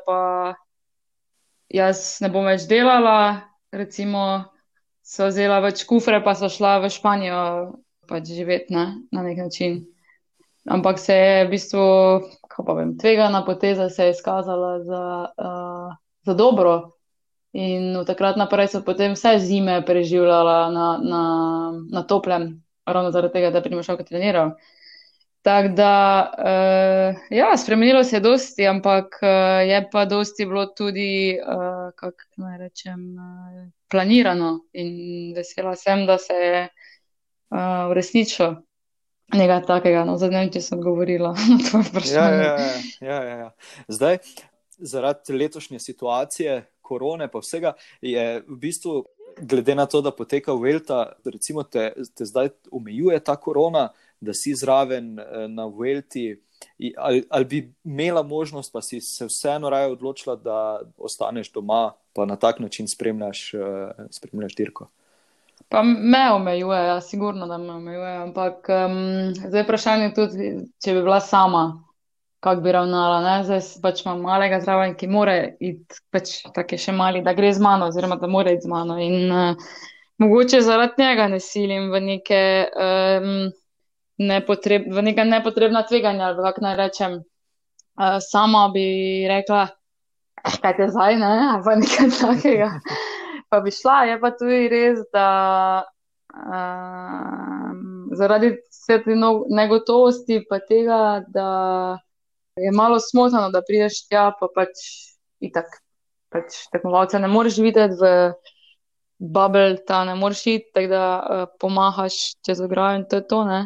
jaz 1.81 2.19
ne 2.21 2.31
bom 2.31 2.47
več 2.47 2.69
delala. 2.71 3.41
Recimo, 3.77 4.23
so 5.05 5.27
vzela 5.29 5.59
več 5.61 5.85
kufre, 5.85 6.23
pa 6.25 6.35
so 6.39 6.49
šla 6.49 6.79
v 6.85 6.91
Španijo 6.91 7.43
pač 8.07 8.31
živeti 8.31 8.75
ne, 8.75 8.87
na 9.13 9.23
nek 9.27 9.39
način. 9.45 9.81
Ampak 10.71 10.99
se 10.99 11.15
je 11.15 11.45
v 11.45 11.51
bistvu, 11.51 11.87
kako 12.49 12.65
pa 12.67 12.75
vem, 12.81 12.97
tvegana 12.99 13.45
poteza 13.47 13.89
se 13.91 14.09
je 14.09 14.15
izkazala 14.17 14.81
za, 14.83 15.05
uh, 15.39 15.95
za 16.27 16.35
dobro. 16.35 16.96
In 17.57 17.97
od 17.97 18.05
takrat 18.05 18.37
naprej 18.37 18.69
so 18.75 18.83
potem 18.85 19.15
vse 19.17 19.39
zime 19.41 19.79
preživljala 19.87 20.57
na, 20.71 20.87
na, 21.01 21.23
na 21.89 22.03
toplem, 22.05 22.51
ravno 22.85 23.11
zaradi 23.11 23.33
tega, 23.39 23.51
da 23.51 23.63
bi 23.65 23.83
šel 23.83 23.97
kot 23.97 24.11
treniral. 24.11 24.51
Tako 25.47 25.69
da, 25.79 25.93
uh, 26.39 27.21
ja, 27.31 27.57
spremenilo 27.57 28.05
se 28.05 28.17
je 28.17 28.21
dosti, 28.21 28.67
ampak 28.67 29.21
uh, 29.23 29.63
je 29.69 29.79
pa 29.93 30.05
dosti 30.05 30.45
bilo 30.47 30.67
tudi, 30.67 31.39
uh, 31.39 31.95
kako 31.97 32.43
naj 32.43 32.59
rečem, 32.59 33.01
uh, 33.15 33.69
planirano 33.89 34.67
in 34.73 35.33
vesela 35.37 35.77
sem, 35.77 36.05
da 36.07 36.19
se 36.19 36.35
je 36.35 36.63
uh, 36.67 37.91
uresničilo 37.91 38.57
nekaj 39.33 39.63
takega. 39.67 40.05
No, 40.05 40.19
Zadnjič, 40.19 40.59
če 40.59 40.65
sem 40.67 40.83
govorila 40.83 41.33
na 41.53 41.59
to 41.63 41.81
vprašanje. 41.89 42.43
Ja, 42.43 42.53
ja, 42.53 42.69
ja, 43.01 43.23
ja, 43.23 43.39
ja. 43.47 43.51
Zdaj, 43.89 44.19
zaradi 44.79 45.33
letošnje 45.33 45.79
situacije, 45.79 46.65
korone, 46.87 47.28
pa 47.33 47.43
vsega, 47.43 47.75
je 48.00 48.26
v 48.47 48.59
bistvu, 48.62 49.02
glede 49.37 49.75
na 49.75 49.87
to, 49.87 50.00
da 50.00 50.11
poteka 50.11 50.55
Velta, 50.55 51.12
recimo 51.25 51.62
te, 51.62 51.90
te 52.14 52.25
zdaj 52.25 52.49
omejuje 52.71 53.21
ta 53.21 53.37
korona, 53.37 53.88
da 54.21 54.35
si 54.35 54.55
zraven 54.55 55.16
na 55.49 55.66
Velti. 55.66 56.37
Ali, 56.97 57.25
ali 57.31 57.45
bi 57.45 57.59
imela 57.85 58.23
možnost, 58.23 58.73
pa 58.73 58.81
si 58.83 59.00
se 59.00 59.26
vseeno 59.26 59.71
raje 59.71 59.93
odločila, 59.93 60.37
da 60.37 60.81
ostaneš 60.97 61.52
doma, 61.52 61.93
pa 62.12 62.25
na 62.25 62.37
tak 62.37 62.61
način 62.61 62.88
spremljaš, 62.88 63.55
uh, 63.55 64.07
spremljaš 64.11 64.57
dirko. 64.57 64.88
Pa 65.69 65.83
me 65.83 66.33
omejuje, 66.33 66.78
ja, 66.85 67.00
sigurno, 67.00 67.47
da 67.47 67.59
me 67.59 67.73
omejuje. 67.73 68.16
Ampak 68.16 68.69
um, 68.69 69.35
zdaj 69.49 69.62
vprašanje 69.62 70.05
je 70.05 70.14
tudi, 70.14 70.50
če 70.85 70.95
bi 70.95 71.02
bila 71.02 71.21
sama, 71.21 71.83
kako 72.40 72.62
bi 72.62 72.73
ravnala. 72.73 73.21
Ne? 73.25 73.35
Zdaj 73.45 73.61
pač 73.83 74.02
imam 74.05 74.23
malega 74.26 74.61
zraven, 74.61 74.95
ki 74.99 75.09
more 75.11 75.37
iti, 75.61 76.00
pač 76.12 76.38
tako 76.55 76.76
je 76.76 76.85
še 76.87 76.97
mali, 76.97 77.23
da 77.25 77.35
gre 77.37 77.52
z 77.52 77.62
mano, 77.62 77.90
oziroma 77.90 78.19
da 78.21 78.31
mora 78.31 78.55
iti 78.55 78.66
z 78.66 78.73
mano. 78.73 78.99
In 79.02 79.33
uh, 79.33 79.71
mogoče 80.23 80.61
zaradi 80.64 81.02
njega 81.02 81.28
ne 81.33 81.40
silim 81.40 81.90
v 81.93 82.02
neke. 82.12 82.43
Um, 82.75 83.31
Nepotreb, 84.16 84.87
v 84.88 85.02
neka 85.05 85.26
nepotrebna 85.28 85.83
tveganja, 85.85 86.31
ali 86.31 86.40
kako 86.40 86.62
naj 86.64 86.76
rečem. 86.78 87.19
Uh, 88.00 88.16
sama 88.25 88.62
bi 88.73 88.87
rekla, 89.28 89.66
kaj 90.62 90.73
te 90.78 90.87
zdaj, 90.88 91.19
ne, 91.21 91.33
ali 91.52 91.62
pa 91.66 91.75
nekaj 91.76 92.09
takega. 92.16 92.71
Pa 93.52 93.61
bi 93.61 93.71
šla, 93.76 93.99
je 94.09 94.16
pa 94.23 94.31
tudi 94.38 94.62
res, 94.73 95.02
da 95.12 95.26
um, 96.33 98.09
zaradi 98.16 98.55
te 98.87 99.19
no, 99.21 99.45
negotovosti, 99.52 100.40
pa 100.49 100.62
tega, 100.64 101.21
da 101.28 101.50
je 102.57 102.73
malo 102.73 103.01
smotano, 103.01 103.51
da 103.51 103.63
prideš 103.69 104.07
tja, 104.09 104.31
pa 104.41 104.49
pač 104.55 104.85
itak. 105.45 105.81
Pač 106.33 106.67
tekmovalce 106.73 107.21
ne 107.23 107.29
moreš 107.31 107.61
videti 107.63 107.95
v 108.01 108.09
bubble, 109.19 109.77
ta 109.87 110.03
ne 110.05 110.17
moreš 110.19 110.43
iti, 110.47 110.71
tako 110.75 110.91
da 110.91 111.05
uh, 111.17 111.45
pomahaš 111.61 112.17
čez 112.47 112.61
ograjo 112.61 113.01
in 113.01 113.05
to 113.09 113.21
je 113.21 113.27
to, 113.29 113.45
ne. 113.45 113.61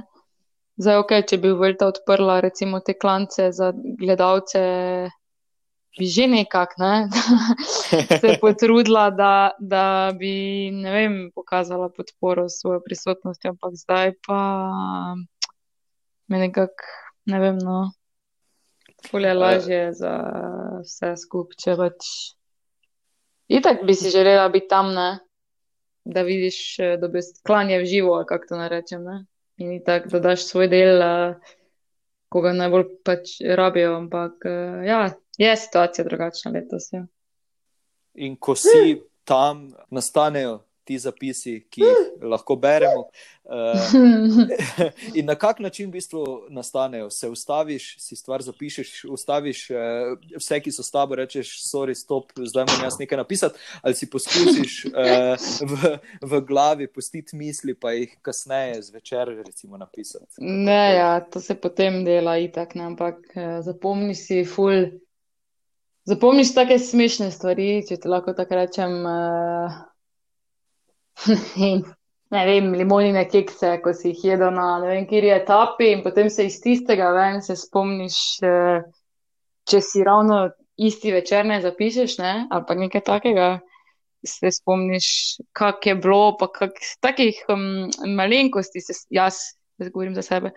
Zdaj, 0.80 1.00
ok, 1.02 1.14
če 1.28 1.38
bi 1.40 1.54
Vrta 1.56 1.88
odprla 1.90 2.38
recimo 2.40 2.80
te 2.80 2.94
klance 2.96 3.50
za 3.52 3.72
gledalce 3.74 4.60
bi 5.98 6.06
že 6.06 6.26
nekako 6.30 6.78
ne, 6.78 7.08
se 8.20 8.36
potrudila, 8.40 9.10
da, 9.10 9.50
da 9.58 10.12
bi 10.18 10.70
vem, 10.84 11.30
pokazala 11.34 11.88
podporo 11.96 12.48
s 12.48 12.60
svojo 12.62 12.80
prisotnostjo, 12.84 13.50
ampak 13.50 13.74
zdaj 13.74 14.12
pa 14.26 14.40
me 16.28 16.38
nekako 16.38 16.94
ne 17.26 17.40
vem. 17.40 17.58
No, 17.58 17.90
Fulje 19.08 19.32
lažje 19.34 19.80
za 19.96 20.12
vse 20.84 21.14
skupaj, 21.16 21.56
če 21.62 21.76
pač. 21.78 22.10
Itak 23.50 23.82
bi 23.86 23.94
si 23.98 24.12
želela 24.12 24.48
biti 24.48 24.68
tam, 24.70 24.92
ne? 24.94 25.18
da 26.04 26.22
vidiš, 26.24 26.76
da 27.00 27.08
bi 27.12 27.20
sklanje 27.22 27.78
v 27.78 27.86
živo, 27.86 28.14
kako 28.28 28.46
to 28.48 28.58
narečem. 28.58 29.02
Ne? 29.04 29.16
In 29.60 29.80
tako, 29.84 30.08
da 30.14 30.20
daš 30.30 30.46
svoj 30.48 30.70
del, 30.72 31.02
ko 32.32 32.40
ga 32.40 32.54
najbolj 32.56 32.86
pač 33.04 33.34
rabijo. 33.56 33.96
Ampak 34.00 34.46
ja, 34.86 35.02
Je 35.40 35.56
situacija 35.56 36.04
drugačna 36.04 36.50
letos. 36.50 36.92
Ja. 36.92 37.06
In 38.14 38.36
ko 38.36 38.54
si 38.54 39.00
tam, 39.24 39.72
nastanejo 39.90 40.58
ti 40.90 40.98
zapisi, 40.98 41.52
ki 41.70 41.84
jih 41.84 42.24
lahko 42.26 42.56
beremo. 42.58 43.04
Uh, 43.50 43.78
in 45.18 45.26
na 45.26 45.36
kak 45.38 45.60
način 45.62 45.86
v 45.88 45.92
bistvu 45.92 46.24
nastanejo? 46.50 47.10
Se 47.10 47.28
ustaviš, 47.28 47.96
si 48.02 48.16
stvar 48.16 48.42
zapišeš, 48.42 49.04
ustaviš 49.04 49.60
uh, 49.70 49.76
vse, 50.34 50.58
ki 50.60 50.72
so 50.74 50.82
s 50.82 50.90
tabo, 50.90 51.14
rečeš, 51.20 51.52
sorry, 51.62 51.94
stop, 51.94 52.32
zdaj 52.34 52.66
moram 52.66 52.88
jaz 52.88 52.98
nekaj 52.98 53.20
napisati, 53.22 53.62
ali 53.82 53.94
si 53.94 54.08
poskusiš 54.10 54.74
uh, 54.90 55.50
v, 55.70 55.92
v 56.22 56.40
glavi 56.48 56.88
pustiti 56.90 57.38
misli, 57.38 57.74
pa 57.78 57.92
jih 57.94 58.16
kasneje 58.22 58.80
zvečer 58.88 59.30
recimo 59.46 59.78
napisati. 59.78 60.42
Ne, 60.42 60.96
ja, 60.96 61.12
to 61.20 61.40
se 61.40 61.54
potem 61.54 62.02
dela 62.04 62.34
itak, 62.38 62.74
ne, 62.74 62.88
ampak 62.90 63.22
uh, 63.36 63.60
zapomni 63.62 64.18
si 64.18 64.42
ful. 64.44 64.90
Zapomniš 66.10 66.50
take 66.56 66.80
smešne 66.82 67.30
stvari, 67.30 67.84
če 67.86 68.00
ti 68.02 68.10
lahko 68.10 68.34
tako 68.34 68.58
rečem. 68.58 68.98
Uh, 69.06 69.78
ne 72.34 72.44
vem, 72.46 72.72
limonine 72.78 73.24
kekse, 73.28 73.76
ko 73.84 73.92
si 73.96 74.12
jih 74.12 74.24
jedel 74.32 74.54
na 74.54 74.66
ne 74.82 74.92
vem, 74.92 75.06
kjer 75.10 75.26
je 75.28 75.38
tapi, 75.48 75.90
in 75.94 76.04
potem 76.04 76.30
se 76.30 76.46
iz 76.48 76.60
tistega 76.62 77.10
ven 77.16 77.40
se 77.44 77.56
spomniš, 77.58 78.18
uh, 78.46 78.84
če 79.70 79.80
si 79.84 80.04
ravno 80.06 80.46
isti 80.80 81.12
večer 81.12 81.44
ne 81.46 81.60
zapišeš, 81.60 82.18
ne? 82.22 82.34
ali 82.50 82.64
pa 82.68 82.78
nekaj 82.78 83.04
takega. 83.08 83.50
Se 84.20 84.50
spomniš, 84.52 85.06
kak 85.56 85.86
je 85.88 85.94
bilo, 85.96 86.34
pa 86.36 86.50
kak, 86.52 86.76
takih 87.00 87.38
um, 87.48 87.88
malenkosti, 88.18 88.82
se, 88.84 88.92
jaz, 89.16 89.38
da 89.80 89.88
govorim 89.88 90.12
za 90.12 90.20
sebe. 90.26 90.50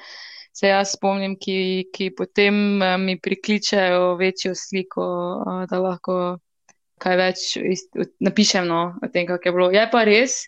Se 0.51 0.67
jaz 0.67 0.97
spomnim, 0.97 1.37
ki, 1.39 1.85
ki 1.95 2.09
potem 2.17 2.57
uh, 2.83 2.97
mi 2.99 3.15
prikličejo 3.23 4.17
večjo 4.19 4.51
sliko, 4.59 5.05
uh, 5.39 5.61
da 5.71 5.79
lahko 5.79 6.17
kaj 7.03 7.19
več 7.19 7.45
napišem 8.23 8.67
no, 8.67 8.81
o 8.99 9.09
tem, 9.11 9.27
kako 9.27 9.47
je 9.47 9.55
bilo. 9.55 9.69
Je 9.71 9.83
pa 9.91 10.03
res, 10.07 10.41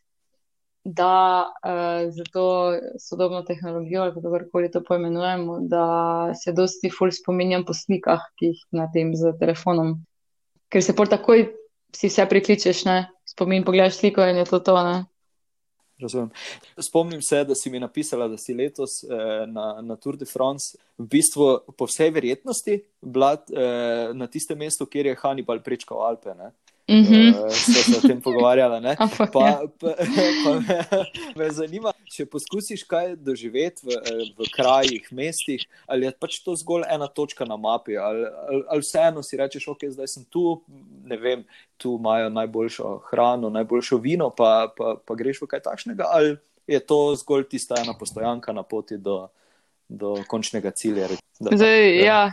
da 0.85 1.49
uh, 1.49 2.13
za 2.13 2.23
to 2.33 2.45
sodobno 2.99 3.41
tehnologijo, 3.41 4.01
ali 4.01 4.13
kako 4.13 4.39
koli 4.51 4.71
to 4.71 4.83
poimenujemo, 4.83 5.59
da 5.61 5.85
se 6.43 6.51
dosti 6.51 6.91
ful 6.97 7.11
spominjam 7.11 7.65
po 7.65 7.73
slikah, 7.73 8.21
ki 8.37 8.53
jih 8.53 8.61
na 8.71 8.85
tem 8.93 9.15
z 9.15 9.33
telefonom. 9.39 9.97
Ker 10.69 10.83
se 10.83 10.95
pol 10.95 11.09
takoj 11.09 11.47
si 11.95 12.07
vse 12.07 12.27
prikličeš, 12.29 12.85
ne? 12.85 12.99
spomin, 13.25 13.65
pogledaš 13.65 13.97
sliko 13.97 14.23
in 14.29 14.37
je 14.37 14.45
to 14.45 14.59
to. 14.59 14.77
Ne? 14.83 15.05
Razumem. 16.01 16.29
Spomnim 16.79 17.21
se, 17.21 17.43
da 17.43 17.55
si 17.55 17.69
mi 17.69 17.79
napisala, 17.79 18.27
da 18.27 18.37
si 18.37 18.53
letos 18.53 19.03
eh, 19.03 19.47
na, 19.47 19.81
na 19.81 19.95
Tour 19.95 20.17
de 20.17 20.25
France, 20.25 20.77
v 20.97 21.07
bistvu, 21.07 21.47
po 21.77 21.87
vsej 21.87 22.11
verjetnosti, 22.11 22.81
bila 23.01 23.33
eh, 23.33 24.11
na 24.13 24.27
tistem 24.27 24.59
mestu, 24.59 24.85
kjer 24.85 25.11
je 25.11 25.17
Hannibal 25.21 25.63
prečkal 25.63 26.03
Alpe. 26.03 26.35
Ne? 26.35 26.51
Mm 26.89 27.03
-hmm. 27.03 27.45
uh, 27.45 27.51
se 27.51 27.97
o 27.97 28.01
tem 28.07 28.21
pogovarjala. 28.21 28.77
Ampak, 28.97 29.31
pa, 29.31 29.47
ja. 29.47 29.61
pa, 29.79 29.93
pa 30.45 30.59
me, 30.59 30.85
me 31.45 31.51
zanima, 31.51 31.93
če 32.05 32.25
poskusiš 32.25 32.83
kaj 32.83 33.15
doživeti 33.15 33.81
v, 33.87 33.89
v 34.37 34.49
krajih, 34.53 35.07
mestih, 35.11 35.65
ali 35.87 36.05
je 36.05 36.11
pač 36.11 36.39
to 36.45 36.55
zgolj 36.55 36.83
ena 36.89 37.07
točka 37.07 37.45
na 37.45 37.57
mapi, 37.57 37.97
ali, 37.97 38.25
ali, 38.47 38.63
ali 38.67 38.81
vseeno 38.81 39.23
si 39.23 39.37
rečeš, 39.37 39.67
ok, 39.67 39.89
zdaj 39.89 40.07
sem 40.07 40.23
tu, 40.29 40.61
ne 41.05 41.17
vem, 41.17 41.43
tu 41.77 41.97
imajo 41.99 42.29
najboljšo 42.29 43.01
hrano, 43.09 43.49
najboljšo 43.49 43.97
vino, 43.97 44.29
pa, 44.29 44.69
pa, 44.77 44.95
pa 45.05 45.15
greš 45.15 45.41
v 45.41 45.47
kaj 45.47 45.59
takšnega, 45.59 46.05
ali 46.05 46.37
je 46.67 46.79
to 46.79 47.15
zgolj 47.15 47.49
tista 47.49 47.75
ena 47.81 47.93
postojanka 47.99 48.53
na 48.53 48.63
poti 48.63 48.97
do, 48.97 49.27
do 49.89 50.23
končnega 50.27 50.71
cilja. 50.71 51.07
Da, 51.39 51.57
Zdaj, 51.57 52.05
ja. 52.05 52.31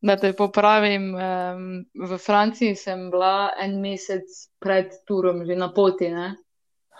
Da 0.00 0.16
te 0.20 0.32
popravim, 0.36 1.14
um, 1.14 1.84
v 2.08 2.18
Franciji 2.20 2.76
sem 2.76 3.08
bila 3.10 3.50
en 3.58 3.80
mesec 3.80 4.28
pred 4.60 4.92
turom, 5.08 5.44
že 5.48 5.56
na 5.56 5.72
poti. 5.72 6.10
Da, 6.12 6.36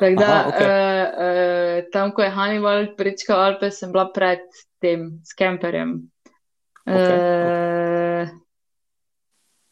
Aha, 0.00 0.48
okay. 0.48 0.64
uh, 0.64 1.04
uh, 1.12 1.76
tam, 1.92 2.12
ko 2.16 2.24
je 2.24 2.32
Hannibal 2.32 2.88
prečkal 2.96 3.40
Alpe, 3.52 3.70
sem 3.70 3.92
bila 3.92 4.08
pred 4.12 4.44
tem 4.80 5.20
skemperjem. 5.24 6.08
Okay, 6.86 7.18
uh, 7.20 8.28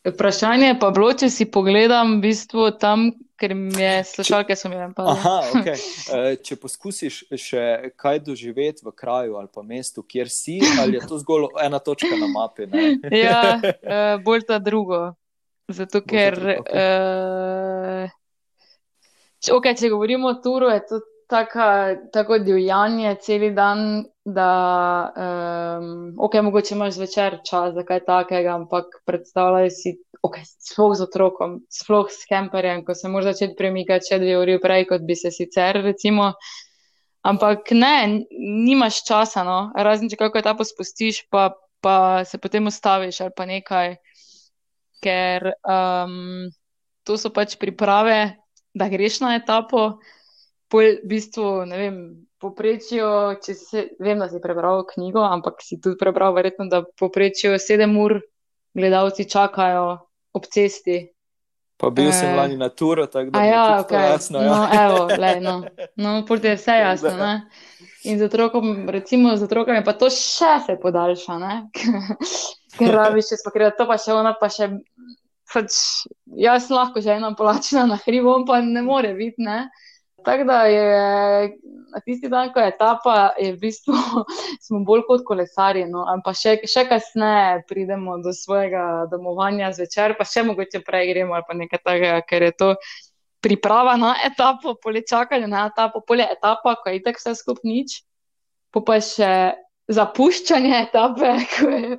vprašanje 0.04 0.76
pa 0.81 0.90
je 0.90 0.95
bilo, 0.97 1.11
če 1.12 1.28
si 1.33 1.45
pogledam 1.49 2.19
v 2.19 2.28
bistvu 2.28 2.76
tam, 2.81 3.12
ker 3.41 3.55
mi 3.55 3.83
je 3.83 4.05
slušalke 4.05 4.57
so 4.57 4.69
mi 4.69 4.76
jim 4.76 4.95
pa. 4.95 5.07
Aha, 5.11 5.37
okay. 5.59 5.79
uh, 6.11 6.31
če 6.43 6.57
poskusiš 6.61 7.21
še 7.41 7.64
kaj 8.00 8.21
doživeti 8.26 8.87
v 8.87 8.93
kraju 8.97 9.38
ali 9.41 9.50
pa 9.55 9.62
mestu, 9.62 10.03
kjer 10.03 10.31
si, 10.31 10.61
ali 10.81 10.99
je 10.99 11.07
to 11.09 11.19
zgolj 11.23 11.50
ena 11.64 11.79
točka 11.79 12.17
na 12.21 12.31
mapi? 12.31 12.69
Ne? 12.71 12.87
ja, 13.25 13.59
uh, 13.59 14.14
bolj 14.26 14.47
ta 14.49 14.59
drugo. 14.62 15.14
Zato, 15.69 16.03
Bolj 16.03 16.11
ker, 16.12 16.35
drugo, 16.37 16.61
okej. 16.61 16.87
uh, 18.05 18.17
če, 19.41 19.53
okay, 19.57 19.76
če 19.81 19.93
govorimo 19.93 20.29
o 20.35 20.41
turu, 20.45 20.69
je 20.75 20.83
to 20.91 21.00
taka, 21.31 21.69
tako 22.12 22.38
divjanje 22.38 23.14
cel 23.25 23.47
dan, 23.57 24.05
da 24.25 24.50
um, 25.17 26.14
okay, 26.17 26.45
mogoče 26.45 26.75
imaš 26.75 26.95
zvečer 26.95 27.38
čas 27.49 27.75
za 27.75 27.85
kaj 27.85 28.05
takega, 28.07 28.55
ampak 28.55 29.00
predstavljaj 29.09 29.71
si, 29.71 29.97
okay, 30.25 30.43
sploh 30.59 30.97
z 30.97 31.04
otrokom, 31.04 31.61
sploh 31.69 32.09
s 32.09 32.25
kemperjem, 32.25 32.81
ko 32.85 32.97
se 32.97 33.11
moraš 33.12 33.35
začeti 33.35 33.59
premikati 33.59 34.09
še 34.09 34.21
dve 34.23 34.38
uri 34.40 34.57
prej, 34.62 34.87
kot 34.88 35.04
bi 35.04 35.16
se 35.19 35.28
sicer, 35.35 35.83
recimo. 35.85 36.33
Ampak 37.25 37.73
ne, 37.76 38.25
nimaš 38.33 39.02
časa, 39.04 39.45
no. 39.45 39.69
razen 39.76 40.09
če 40.09 40.16
kako 40.21 40.40
etapo 40.40 40.64
spustiš, 40.64 41.25
pa, 41.33 41.52
pa 41.85 42.25
se 42.28 42.40
potem 42.40 42.69
ustaviš 42.69 43.21
ali 43.25 43.33
pa 43.37 43.45
nekaj, 43.49 43.97
ker 45.04 45.52
um, 45.61 46.49
to 47.04 47.16
so 47.21 47.33
pač 47.33 47.57
priprave, 47.61 48.37
da 48.73 48.88
greš 48.88 49.21
na 49.25 49.37
etapo. 49.37 50.00
Pol, 50.73 50.97
v 51.04 51.09
bistvu, 51.09 51.69
ne 51.69 51.76
vem, 51.78 51.97
poprečijo, 52.40 53.37
če 53.45 53.52
si, 53.57 53.85
vem, 54.00 54.19
da 54.21 54.31
si 54.33 54.40
prebral 54.40 54.83
knjigo, 54.88 55.21
ampak 55.21 55.61
si 55.62 55.76
tudi 55.81 56.00
prebral, 56.00 56.33
verjetno, 56.37 56.66
da 56.73 56.81
poprečijo 56.99 57.61
sedem 57.61 57.93
ur, 58.00 58.16
gledalci 58.75 59.28
čakajo 59.31 59.85
ob 60.35 60.47
cesti. 60.50 61.00
Pa 61.76 61.91
bil 61.91 62.12
sem 62.14 62.29
Eh, 62.31 62.37
lani 62.37 62.57
na 62.57 62.69
turu, 62.71 63.07
tako 63.07 63.33
da 63.35 63.41
je 63.43 63.50
ja, 63.50 63.64
okay. 63.83 64.11
jasno. 64.12 64.38
Ja. 64.38 64.47
No, 64.47 64.59
evo, 64.73 64.99
lej, 65.19 65.41
no. 65.43 65.55
No, 65.97 66.12
pol 66.26 66.38
ti 66.38 66.47
je 66.53 66.57
vse 66.57 66.76
jasno, 66.87 67.11
Da. 67.11 67.26
ne? 67.26 67.33
In 68.05 68.19
z 68.19 68.29
otrokom, 68.29 68.88
recimo 68.88 69.33
z 69.37 69.42
otrokom, 69.42 69.75
je 69.75 69.85
pa 69.85 69.92
to 69.92 70.11
še 70.12 70.53
se 70.66 70.77
podaljša, 70.79 71.38
ne? 71.38 71.55
Ker 72.79 72.94
rabiš 72.94 73.33
še 73.33 73.40
spakirati 73.42 73.79
to, 73.79 73.87
pa 73.87 73.97
še 73.99 74.12
ona, 74.14 74.35
pa 74.38 74.49
še, 74.51 74.68
pač, 75.51 75.73
jaz 76.38 76.70
lahko 76.70 77.01
že 77.01 77.14
ena 77.16 77.33
polačina 77.35 77.87
na 77.87 77.99
hribu, 78.05 78.31
on 78.35 78.47
pa 78.47 78.61
ne 78.61 78.83
more 78.83 79.14
biti, 79.14 79.42
ne? 79.42 79.64
Tako 80.24 80.44
da 80.48 80.58
je 80.66 80.92
na 81.94 82.00
tisti 82.00 82.28
dan, 82.28 82.52
ko 82.52 82.60
je 82.60 82.68
etapa, 82.68 83.30
je 83.38 83.52
v 83.52 83.58
bistvu 83.60 83.94
smo 84.66 84.80
bolj 84.84 85.04
kot 85.08 85.22
kolesarji, 85.26 85.87
no, 85.90 86.04
ampak 86.10 86.38
še, 86.38 86.54
še 86.70 86.87
kasneje 86.90 87.62
pridemo 87.70 88.18
do 88.24 88.34
svojega 88.34 89.06
domovanja 89.12 89.70
zvečer, 89.76 90.16
pa 90.18 90.26
še 90.26 90.42
mogoče 90.48 90.82
prej 90.87 91.12
gremo 91.12 91.38
ali 91.38 91.46
pa 91.46 91.58
nekaj 91.58 91.82
takega, 91.84 92.20
ker 92.26 92.48
je 92.48 92.54
to 92.58 92.70
priprava 93.44 93.94
na 94.00 94.14
etapo, 94.26 94.74
pole 94.80 95.04
čakanje 95.06 95.46
na 95.50 95.68
etapo, 95.70 96.00
pole 96.00 96.26
etapa, 96.32 96.74
ko 96.80 96.90
je 96.90 97.02
itek 97.02 97.20
vse 97.20 97.37
skup 97.38 97.60
nič, 97.62 98.00
po 98.74 98.82
pa 98.82 98.98
še 99.04 99.54
zapuščanje 99.94 100.74
etape, 100.80 101.34
ko 101.54 101.70
je 101.70 101.98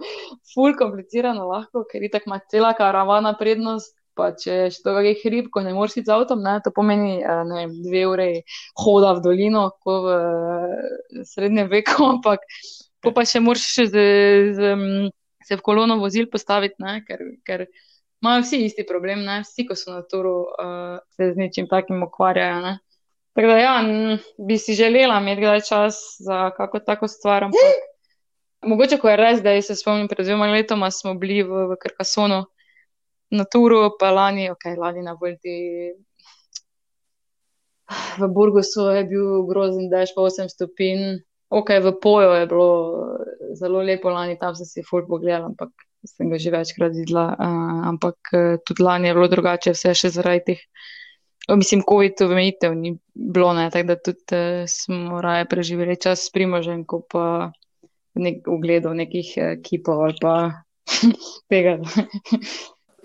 ful 0.51 0.75
komplicirano 0.75 1.47
lahko, 1.53 1.85
ker 1.87 2.03
itek 2.03 2.27
ima 2.27 2.41
cela 2.51 2.73
karavana 2.75 3.35
prednost, 3.39 3.93
pa 4.15 4.31
če 4.39 4.69
še 4.73 4.81
to 4.83 4.93
kakšen 4.95 5.19
hrib, 5.23 5.49
ko 5.53 5.63
ne 5.65 5.73
moreš 5.75 5.99
iti 5.99 6.07
z 6.09 6.15
avtom, 6.15 6.41
ne, 6.45 6.57
to 6.63 6.71
pomeni, 6.75 7.19
eh, 7.19 7.41
ne 7.47 7.59
vem, 7.61 7.75
dve 7.83 8.05
ure 8.09 8.27
hoda 8.81 9.13
v 9.17 9.23
dolino, 9.25 9.65
ko 9.83 9.97
v 10.05 10.15
eh, 10.15 11.25
srednjem 11.27 11.69
veku, 11.71 11.99
ampak 12.15 12.47
pa 13.05 13.25
še 13.27 13.43
moraš 13.43 13.67
še 13.75 13.87
z, 13.91 14.05
z, 14.57 14.71
mm, 14.73 15.11
se 15.45 15.59
v 15.59 15.65
kolono 15.65 15.99
vozil 16.01 16.25
postaviti, 16.31 16.79
ne, 16.81 17.03
ker, 17.05 17.21
ker 17.45 17.67
imajo 18.23 18.45
vsi 18.47 18.63
isti 18.65 18.85
problem, 18.87 19.21
ne, 19.27 19.43
vsi, 19.45 19.67
ko 19.67 19.77
so 19.77 19.93
na 19.93 20.01
turu, 20.09 20.47
uh, 20.49 20.97
se 21.13 21.29
z 21.35 21.37
nečim 21.37 21.69
takim 21.69 22.01
ukvarjajo, 22.01 22.63
ne. 22.65 22.73
Tako 23.37 23.51
da, 23.51 23.57
ja, 23.59 23.75
bi 24.47 24.57
si 24.57 24.73
želela 24.73 25.19
imeti 25.21 25.43
kdaj 25.43 25.61
čas 25.67 25.99
za 26.23 26.49
kako 26.55 26.79
tako 26.79 27.11
stvar, 27.11 27.45
ampak 27.45 27.85
mogoče, 28.65 28.97
ko 28.97 29.11
je 29.11 29.17
res, 29.19 29.41
da 29.45 29.53
se 29.61 29.75
spomnim, 29.75 30.07
pred 30.07 30.25
dvema 30.25 30.47
letoma 30.49 30.89
smo 30.91 31.13
bili 31.19 31.43
v, 31.43 31.67
v 31.69 31.77
Krkasonu 31.81 32.45
na 33.31 33.45
turu, 33.45 33.89
pa 33.99 34.11
lani, 34.11 34.49
ok, 34.51 34.75
lani 34.77 35.01
na 35.01 35.15
Volti. 35.19 35.55
V 38.17 38.27
Burgosu 38.33 38.89
je 38.95 39.03
bil 39.05 39.45
grozen 39.45 39.89
dež, 39.89 40.13
pa 40.15 40.25
8 40.25 40.49
stopinj. 40.49 41.21
Ok, 41.53 41.69
v 41.79 41.93
Poju 42.01 42.31
je 42.33 42.45
bilo 42.49 42.69
zelo 43.53 43.81
lepo 43.85 44.09
lani, 44.09 44.37
tam 44.39 44.55
sem 44.57 44.65
si 44.65 44.81
ful 44.83 45.05
pogledala, 45.05 45.53
ampak 45.53 45.69
sem 46.05 46.29
ga 46.29 46.37
že 46.41 46.51
večkrat 46.53 46.93
videla. 46.97 47.37
Uh, 47.37 47.81
ampak 47.93 48.17
tudi 48.65 48.81
lani 48.81 49.07
je 49.09 49.13
bilo 49.13 49.29
drugače, 49.29 49.75
vse 49.77 49.93
še 49.93 50.09
zaradi 50.17 50.41
teh, 50.49 50.61
mislim, 51.53 51.85
COVID-ov 51.85 52.33
omejitev 52.33 52.73
ni 52.73 52.95
bilo, 53.13 53.53
ne, 53.53 53.69
tako 53.69 53.93
da 53.93 53.95
tudi 54.01 54.37
uh, 54.37 54.65
smo 54.69 55.21
raje 55.21 55.45
preživeli 55.49 55.97
čas 56.01 56.25
s 56.25 56.33
primožem, 56.33 56.81
ko 56.85 57.05
pa 57.05 57.53
nek, 58.17 58.41
v 58.49 58.57
gledu 58.61 58.93
nekih 58.97 59.29
uh, 59.37 59.53
kipov 59.61 60.01
ali 60.09 60.17
pa 60.21 60.35
tega. 61.51 61.77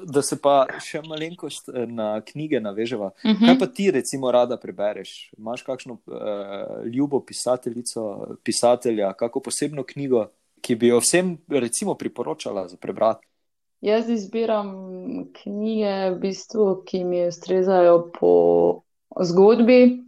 Da 0.05 0.23
se 0.23 0.37
pa 0.41 0.67
še 0.81 1.03
malenkost 1.03 1.69
eh, 1.69 1.87
na 1.87 2.21
knjige 2.21 2.61
naveževa. 2.61 3.07
Uh 3.07 3.39
Kaj 3.39 3.55
-huh. 3.55 3.59
pa 3.59 3.67
ti, 3.67 3.91
recimo, 3.91 4.31
rada 4.31 4.57
prebereš? 4.57 5.31
Imaš 5.39 5.63
kakšno 5.63 5.93
uh, 5.93 6.87
ljubo 6.87 7.21
pisateljico, 7.21 8.27
pisatelja, 8.43 9.13
kako 9.13 9.41
posebno 9.41 9.83
knjigo, 9.83 10.27
ki 10.61 10.75
bi 10.75 10.87
jo 10.89 10.99
vsem, 10.99 11.39
recimo, 11.49 11.95
priporočala 11.95 12.69
za 12.69 12.77
prebrati? 12.77 13.27
Jaz 13.81 14.09
izbiram 14.09 14.73
knjige, 15.43 16.11
v 16.11 16.19
bistvu, 16.21 16.83
ki 16.87 17.05
mi 17.05 17.27
ustrezajo 17.29 18.11
po 18.21 18.83
zgodbi, 19.21 20.05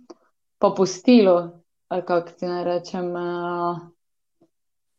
pa 0.59 0.71
po 0.77 0.87
stilu, 0.87 1.49
ali 1.89 2.03
kako 2.07 2.31
ti 2.31 2.47
naj 2.47 2.65
rečem. 2.65 3.17
eh, 3.17 3.77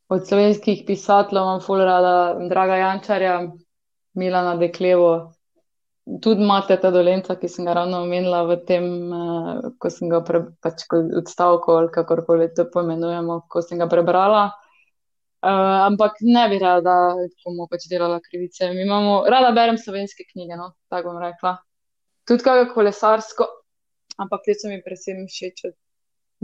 Od 0.09 0.27
slovenskih 0.27 0.83
pisateljev 0.87 1.43
imam 1.43 1.61
ful 1.61 1.77
rada 1.77 2.47
Draga 2.49 2.75
Jančarja, 2.75 3.51
Milana 4.15 4.55
Deklevo, 4.57 5.33
tudi 6.21 6.43
Mateta 6.43 6.91
Dolenca, 6.91 7.35
ki 7.39 7.47
sem 7.49 7.65
ga 7.65 7.73
ravno 7.79 8.03
omenila 8.03 8.43
v 8.49 8.57
tem, 8.67 8.85
eh, 9.13 9.69
ko 9.79 9.89
sem 9.89 10.09
ga 10.09 10.21
pre, 10.21 10.43
pač 10.61 10.85
ko 10.89 11.01
odstavko 11.21 11.77
ali 11.77 11.93
kakorkoli 11.93 12.49
to 12.53 12.67
poimenujemo, 12.73 13.45
ko 13.49 13.61
sem 13.61 13.79
ga 13.79 13.87
prebrala. 13.87 14.51
Uh, 15.43 15.83
ampak 15.83 16.21
ne 16.21 16.47
bi 16.47 16.55
rada 16.55 17.17
komu 17.43 17.65
pač 17.67 17.89
delala 17.91 18.21
krivice. 18.23 18.63
Imamo, 18.63 19.25
rada 19.27 19.49
berem 19.51 19.75
slovenske 19.75 20.23
knjige, 20.23 20.55
no, 20.55 20.69
tako 20.87 21.11
bom 21.11 21.17
rekla. 21.19 21.57
Tudi 22.23 22.45
kako 22.45 22.69
kolesarsko, 22.71 23.47
ampak 24.23 24.45
te 24.45 24.55
so 24.55 24.71
mi 24.71 24.79
predvsem 24.85 25.25
všeč 25.27 25.65
od 25.67 25.75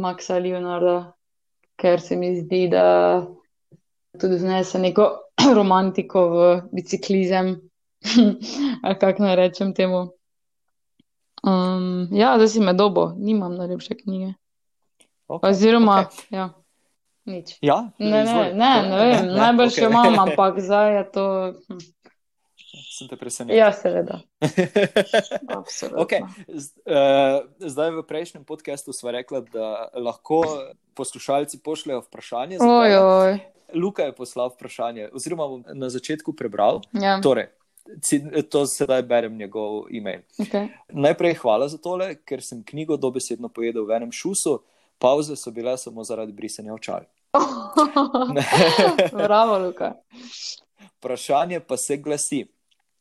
Maxa 0.03 0.41
Leonarda, 0.43 1.13
ker 1.79 2.03
se 2.03 2.17
mi 2.19 2.33
zdi, 2.41 2.65
da 2.75 3.23
tudi 4.19 4.41
vnese 4.43 4.83
neko 4.83 5.07
romantiko 5.57 6.29
v 6.29 6.37
biciklizem, 6.71 7.55
ali 8.83 8.95
kako 8.99 9.23
naj 9.23 9.35
rečem 9.35 9.73
temu. 9.73 10.11
Um, 11.39 12.07
ja, 12.11 12.35
zdaj 12.35 12.47
si 12.47 12.59
me 12.59 12.73
dobo, 12.73 13.13
nimam 13.17 13.55
najlepše 13.55 13.95
knjige. 13.95 14.33
Okay, 15.29 15.49
Oziroma, 15.49 16.09
okej. 16.09 16.25
ja, 16.35 16.49
nič. 17.25 17.55
Ja, 17.61 17.93
Ne, 17.99 18.09
ne, 18.11 18.23
izvoli. 18.23 18.53
ne, 18.57 18.73
ne 18.89 18.95
vem, 18.97 19.27
najbrž 19.37 19.71
okej. 19.71 19.83
jo 19.83 19.89
imam, 19.89 20.19
ampak 20.25 20.59
zdaj 20.59 20.95
je 20.97 21.03
to. 21.11 21.25
Hm. 21.69 21.79
Sem 22.89 23.07
te 23.07 23.15
presenetil. 23.15 23.55
Ja, 23.57 23.71
seveda. 23.71 24.19
okay. 26.03 26.19
uh, 26.21 27.39
zdaj, 27.63 27.95
v 27.95 28.03
prejšnjem 28.03 28.43
podkastu 28.43 28.91
smo 28.93 29.11
rekli, 29.15 29.39
da 29.53 29.87
lahko 29.95 30.43
poslušalci 30.93 31.63
pošljajo 31.63 32.03
vprašanje. 32.09 32.59
Oj, 32.59 32.91
oj. 32.99 33.39
Luka 33.73 34.03
je 34.03 34.15
poslal 34.15 34.49
vprašanje, 34.53 35.09
oziroma 35.13 35.47
bom 35.47 35.63
na 35.73 35.89
začetku 35.89 36.33
prebral. 36.33 36.81
Ja. 36.93 37.19
Torej, 37.21 37.49
to 38.49 38.65
sedaj 38.67 39.03
berem 39.03 39.37
njegov 39.37 39.87
e-mail. 39.93 40.21
Okay. 40.37 40.69
Najprej 40.89 41.33
hvala 41.41 41.67
za 41.67 41.77
tole, 41.77 42.15
ker 42.25 42.43
sem 42.43 42.63
knjigo 42.63 42.97
dobesedno 42.97 43.49
pojedel 43.49 43.85
v 43.85 43.97
enem 43.97 44.11
šusu, 44.11 44.59
pauze 44.99 45.35
so 45.35 45.51
bile 45.51 45.77
samo 45.77 46.03
zaradi 46.03 46.33
brisanja 46.33 46.73
očal. 46.73 47.07
Bravo, 49.27 49.57
Luka. 49.57 49.93
Vprašanje 50.97 51.59
pa 51.59 51.77
se 51.77 51.97
glasi, 51.97 52.45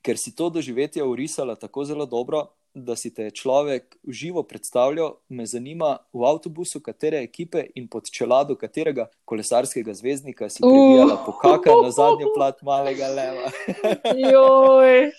ker 0.03 0.19
si 0.19 0.35
to 0.35 0.51
doživetje 0.51 1.05
urisala 1.05 1.57
tako 1.57 1.85
zelo 1.85 2.07
dobro, 2.07 2.47
da 2.75 2.97
si 2.97 3.11
te 3.15 3.31
človek 3.31 3.97
v 4.07 4.13
živo 4.13 4.43
predstavljal, 4.43 5.17
me 5.29 5.47
zanima, 5.47 5.99
v 6.13 6.27
avtobusu 6.29 6.81
katere 6.85 7.23
ekipe 7.25 7.65
in 7.75 7.89
pod 7.89 8.11
čelado 8.11 8.57
katerega 8.57 9.09
kolesarskega 9.25 9.95
zvezdnika 9.95 10.49
si 10.49 10.63
prebijala 10.63 11.15
uh. 11.15 11.25
pokaka 11.27 11.75
na 11.83 11.91
zadnjo 11.91 12.33
plat 12.35 12.63
malega 12.63 13.09
leva. 13.09 13.51
Joj. 14.33 15.11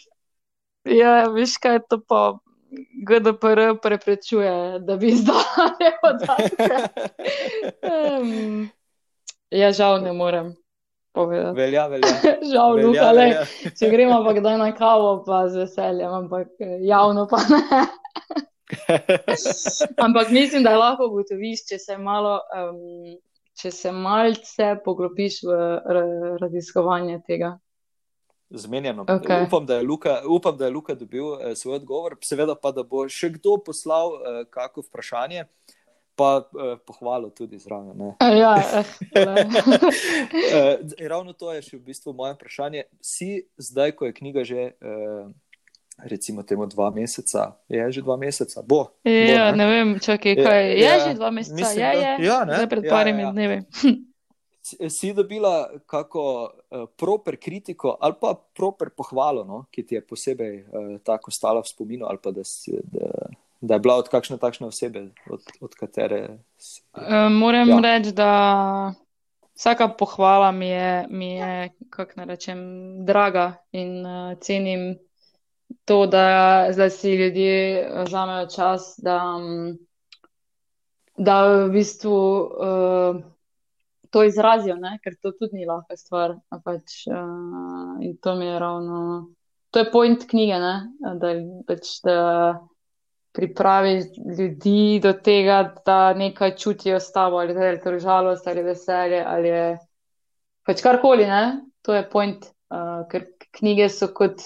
Ja, 0.86 1.28
veš 1.34 1.58
kaj 1.62 1.80
je 1.80 1.84
to 1.90 2.00
pa. 2.02 2.40
GDPR 3.02 3.80
preprečuje, 3.82 4.80
da 4.86 4.96
bi 4.96 5.08
izdali 5.10 5.90
podatke. 6.04 6.76
um, 7.82 8.70
ja, 9.50 9.72
žal 9.74 10.04
ne 10.06 10.14
morem 10.14 10.54
povedati. 11.20 11.56
Velja, 11.60 11.86
velja. 11.92 12.12
žal, 12.54 12.76
velja, 12.80 12.88
Luka, 12.88 13.12
le, 13.12 13.28
velja. 13.28 13.46
če 13.80 13.92
gremo 13.94 14.20
pa 14.26 14.36
kdaj 14.40 14.60
na 14.64 14.70
kavo, 14.78 15.14
pa 15.28 15.46
z 15.52 15.66
veseljem, 15.66 16.18
ampak 16.24 16.68
javno 16.88 17.28
pa 17.30 17.44
ne. 17.52 17.82
ampak 20.06 20.32
mislim, 20.36 20.64
da 20.64 20.78
lahko 20.80 21.12
ugotoviš, 21.12 21.66
če 21.72 21.82
se 21.90 21.98
malo. 21.98 22.38
Um, 22.56 23.18
Če 23.60 23.74
se 23.76 23.92
malce 23.92 24.70
poglobiš 24.86 25.42
v 25.44 25.56
raziskovanje 26.40 27.18
tega. 27.28 27.50
Zmenjeno. 28.50 29.06
Okay. 29.06 29.48
Upam, 29.48 29.66
da 29.66 29.82
Luka, 29.82 30.22
upam, 30.30 30.58
da 30.58 30.66
je 30.66 30.72
Luka 30.72 30.96
dobil 30.96 31.24
eh, 31.42 31.56
svoj 31.56 31.76
odgovor, 31.76 32.16
seveda 32.22 32.56
pa, 32.56 32.72
da 32.72 32.84
bo 32.84 33.04
še 33.10 33.30
kdo 33.36 33.60
poslal 33.66 34.16
eh, 34.16 34.40
kako 34.50 34.82
vprašanje, 34.88 35.46
pa 36.20 36.44
eh, 36.44 36.76
pohvalo 36.84 37.32
tudi 37.32 37.56
zraven. 37.56 37.96
Ja, 38.20 38.54
eh, 38.60 38.84
ravno 41.12 41.32
to 41.34 41.54
je 41.56 41.62
še 41.64 41.78
v 41.78 41.84
bistvu 41.88 42.12
moje 42.12 42.36
vprašanje. 42.36 42.84
Si 43.00 43.30
zdaj, 43.56 43.96
ko 43.96 44.06
je 44.06 44.14
knjiga 44.14 44.44
že. 44.44 44.76
Eh, 44.76 45.28
Recimo, 46.00 46.48
temu 46.48 46.64
dva 46.64 46.88
meseca, 46.96 47.60
je 47.68 47.84
že 47.92 48.00
dva 48.00 48.16
meseca, 48.16 48.64
bo. 48.64 48.88
Ja, 49.04 49.52
bo, 49.52 49.58
ne? 49.58 49.58
ne 49.58 49.66
vem, 49.68 49.90
čakaj, 50.00 50.32
kaj 50.32 50.60
je. 50.64 50.70
Je 50.72 50.86
Ja, 50.88 50.96
že 51.04 51.12
dva 51.12 51.28
meseca, 51.28 51.60
mislim, 51.60 51.76
je, 51.76 51.92
da- 51.92 52.00
je. 52.00 52.12
ja, 52.24 52.38
ne? 52.48 52.56
Zdaj 52.56 52.70
pred 52.70 52.84
Ja, 52.84 52.90
parimi 52.90 53.22
ja. 53.22 53.32
dnevi. 53.32 53.58
Si- 54.90 55.12
dobila 55.12 55.68
kako 55.84 56.24
uh, 56.46 56.88
proper 56.96 57.36
kritiko 57.36 57.98
ali 58.00 58.16
pa 58.16 58.32
proper 58.54 58.90
pohvalo, 58.90 59.44
no, 59.44 59.66
ki 59.68 59.84
ti 59.84 59.96
je 59.96 60.02
posebej 60.02 60.56
uh, 60.62 60.68
tako 61.04 61.32
stala 61.32 61.60
v 61.60 61.68
spominu, 61.68 62.06
ali 62.06 62.20
pa 62.22 62.32
da, 62.32 62.44
si, 62.44 62.78
da, 62.84 63.10
da 63.62 63.74
je 63.74 63.80
bila 63.80 63.96
od 63.96 64.10
kakšne 64.10 64.38
takšne 64.38 64.68
osebe, 64.68 65.10
od, 65.30 65.42
od 65.62 65.76
katere 65.76 66.40
si. 66.58 66.82
Eh, 66.96 67.30
Moram 67.30 67.70
Ja. 67.70 67.80
reči, 67.80 68.12
da 68.12 68.94
vsaka 69.56 69.88
pohvala 69.88 70.52
mi 70.52 70.68
je, 70.68 71.08
mi 71.10 71.34
je 71.36 71.70
kako 71.90 72.12
naj 72.16 72.26
rečem, 72.26 72.60
draga 73.06 73.56
in 73.72 74.06
uh, 74.06 74.38
cenim 74.40 74.98
to, 75.86 76.06
da, 76.08 76.68
da 76.78 76.90
si 76.90 77.14
ljudje 77.14 77.90
vzamejo 78.08 78.48
čas, 78.48 78.96
da, 78.98 79.38
mm, 79.38 79.78
da 81.18 81.48
v 81.48 81.70
bistvu 81.72 82.16
uh, 82.16 83.22
to 84.10 84.24
izrazijo, 84.24 84.76
ne? 84.76 85.00
ker 85.04 85.14
to 85.22 85.32
tudi 85.32 85.58
ni 85.58 85.66
lahka 85.66 85.98
stvar. 85.98 86.38
Pač, 86.64 87.04
uh, 87.08 88.00
in 88.02 88.18
to 88.18 88.36
mi 88.36 88.46
je 88.46 88.60
ravno, 88.60 89.28
to 89.72 89.80
je 89.80 89.92
point 89.92 90.26
knjige, 90.30 90.60
ne? 90.60 90.76
da, 91.20 91.34
pač, 91.68 92.00
da 92.04 92.69
pripravi 93.34 93.94
ljudi 94.38 95.00
do 95.04 95.14
tega, 95.14 95.76
da 95.86 96.14
nekaj 96.14 96.56
čutijo 96.58 97.00
s 97.00 97.12
tabo, 97.12 97.38
ali 97.38 97.54
da 97.54 97.66
je 97.66 97.82
to 97.82 98.00
žalost, 98.00 98.48
ali 98.48 98.64
veselje, 98.64 99.24
ali 99.28 99.52
pač 100.66 100.82
karkoli. 100.82 101.28
Ne? 101.28 101.62
To 101.86 101.94
je 101.96 102.10
point, 102.10 102.46
uh, 102.74 103.06
ker 103.12 103.30
knjige 103.52 103.90
so 103.90 104.10
kot 104.14 104.42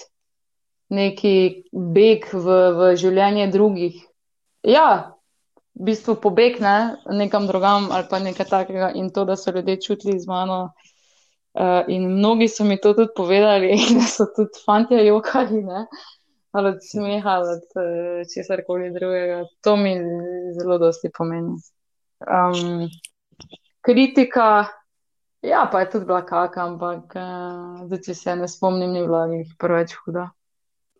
neki 0.94 1.64
beg 1.72 2.28
v, 2.32 2.58
v 2.76 2.94
življenje 3.00 3.48
drugih. 3.52 3.98
Ja, 4.64 5.16
v 5.74 5.88
bistvu 5.90 6.16
pobeg 6.22 6.60
ne, 6.62 6.96
nekam 7.10 7.48
drugam 7.50 7.90
ali 7.92 8.06
pa 8.10 8.20
nekaj 8.22 8.46
takega 8.46 8.92
in 8.94 9.10
to, 9.10 9.24
da 9.24 9.36
so 9.36 9.52
ljudje 9.52 9.80
čutili 9.80 10.18
z 10.20 10.28
mano. 10.30 10.74
Uh, 11.54 11.86
in 11.88 12.08
mnogi 12.16 12.48
so 12.50 12.64
mi 12.64 12.80
to 12.80 12.94
tudi 12.94 13.12
povedali, 13.16 13.76
da 13.96 14.06
so 14.10 14.26
tudi 14.36 14.58
fanti 14.64 14.98
jokali, 15.06 15.62
ne, 15.62 15.86
ali 16.54 16.68
od 16.68 16.78
smeha, 16.90 17.30
ali 17.30 17.48
od 17.48 17.62
česar 18.34 18.62
koli 18.66 18.92
drugega. 18.94 19.42
To 19.60 19.76
mi 19.76 19.94
zelo 20.60 20.78
dosti 20.78 21.10
pomeni. 21.18 21.56
Um, 22.24 22.88
kritika, 23.80 24.66
ja, 25.42 25.68
pa 25.72 25.80
je 25.80 25.90
tudi 25.90 26.06
bila 26.06 26.22
kaka, 26.26 26.62
ampak 26.62 27.16
uh, 27.18 27.86
zdaj, 27.86 28.02
če 28.06 28.14
se 28.14 28.36
ne 28.36 28.48
spomnim, 28.48 28.94
ni 28.94 29.02
bila 29.02 29.26
preveč 29.58 29.96
huda. 30.04 30.28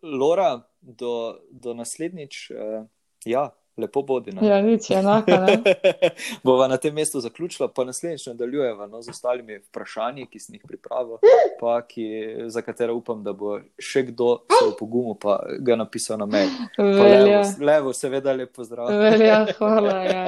Lora, 0.03 0.59
do, 0.81 1.39
do 1.51 1.73
naslednjič, 1.73 2.49
uh, 2.51 2.83
ja, 3.25 3.47
lepo 3.77 4.01
bodi. 4.01 4.31
ne. 4.31 4.47
Ja, 4.47 4.61
nič, 4.61 4.89
enaka, 4.89 5.37
ne. 5.45 5.75
Bova 6.43 6.67
na 6.67 6.77
tem 6.77 6.93
mestu 6.93 7.19
zaključila, 7.19 7.67
pa 7.67 7.83
naslednjič 7.83 8.25
nadaljujeva 8.27 8.87
no, 8.87 9.01
z 9.01 9.09
ostalimi 9.09 9.59
vprašanji, 9.59 10.27
ki 10.31 10.39
sem 10.39 10.55
jih 10.55 10.63
pripravil, 10.67 11.17
pa 11.59 11.81
ki, 11.87 12.07
za 12.47 12.61
katera 12.61 12.93
upam, 12.93 13.23
da 13.23 13.33
bo 13.33 13.59
še 13.79 14.05
kdo 14.11 14.45
se 14.51 14.63
opogumil, 14.69 15.17
pa 15.19 15.39
ga 15.59 15.75
napisal 15.75 16.19
na 16.21 16.25
mail. 16.25 16.51
Levo, 16.77 17.41
levo, 17.59 17.93
seveda, 17.93 18.33
lepo 18.33 18.63
zdrav. 18.63 18.91
velja, 19.01 19.45
hvala. 19.57 19.97
Ja. 20.03 20.25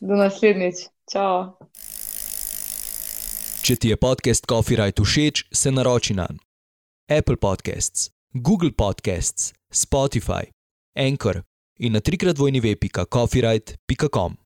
Do 0.00 0.18
naslednjič. 0.22 0.86
Čau. 1.10 1.56
Če 3.66 3.74
ti 3.82 3.90
je 3.90 3.96
podcast 3.98 4.46
Coffee 4.46 4.78
Right 4.78 5.00
všeč, 5.02 5.48
se 5.50 5.70
naroči 5.74 6.14
na 6.14 6.28
Apple 7.10 7.36
Podcasts, 7.36 8.10
Google 8.34 8.70
Podcasts, 8.70 9.52
Spotify, 9.74 10.50
Anchor 10.94 11.42
in 11.78 11.92
na 11.92 12.00
trikrat 12.00 12.38
vojni 12.38 12.60
web.coffeeright.com. 12.60 14.45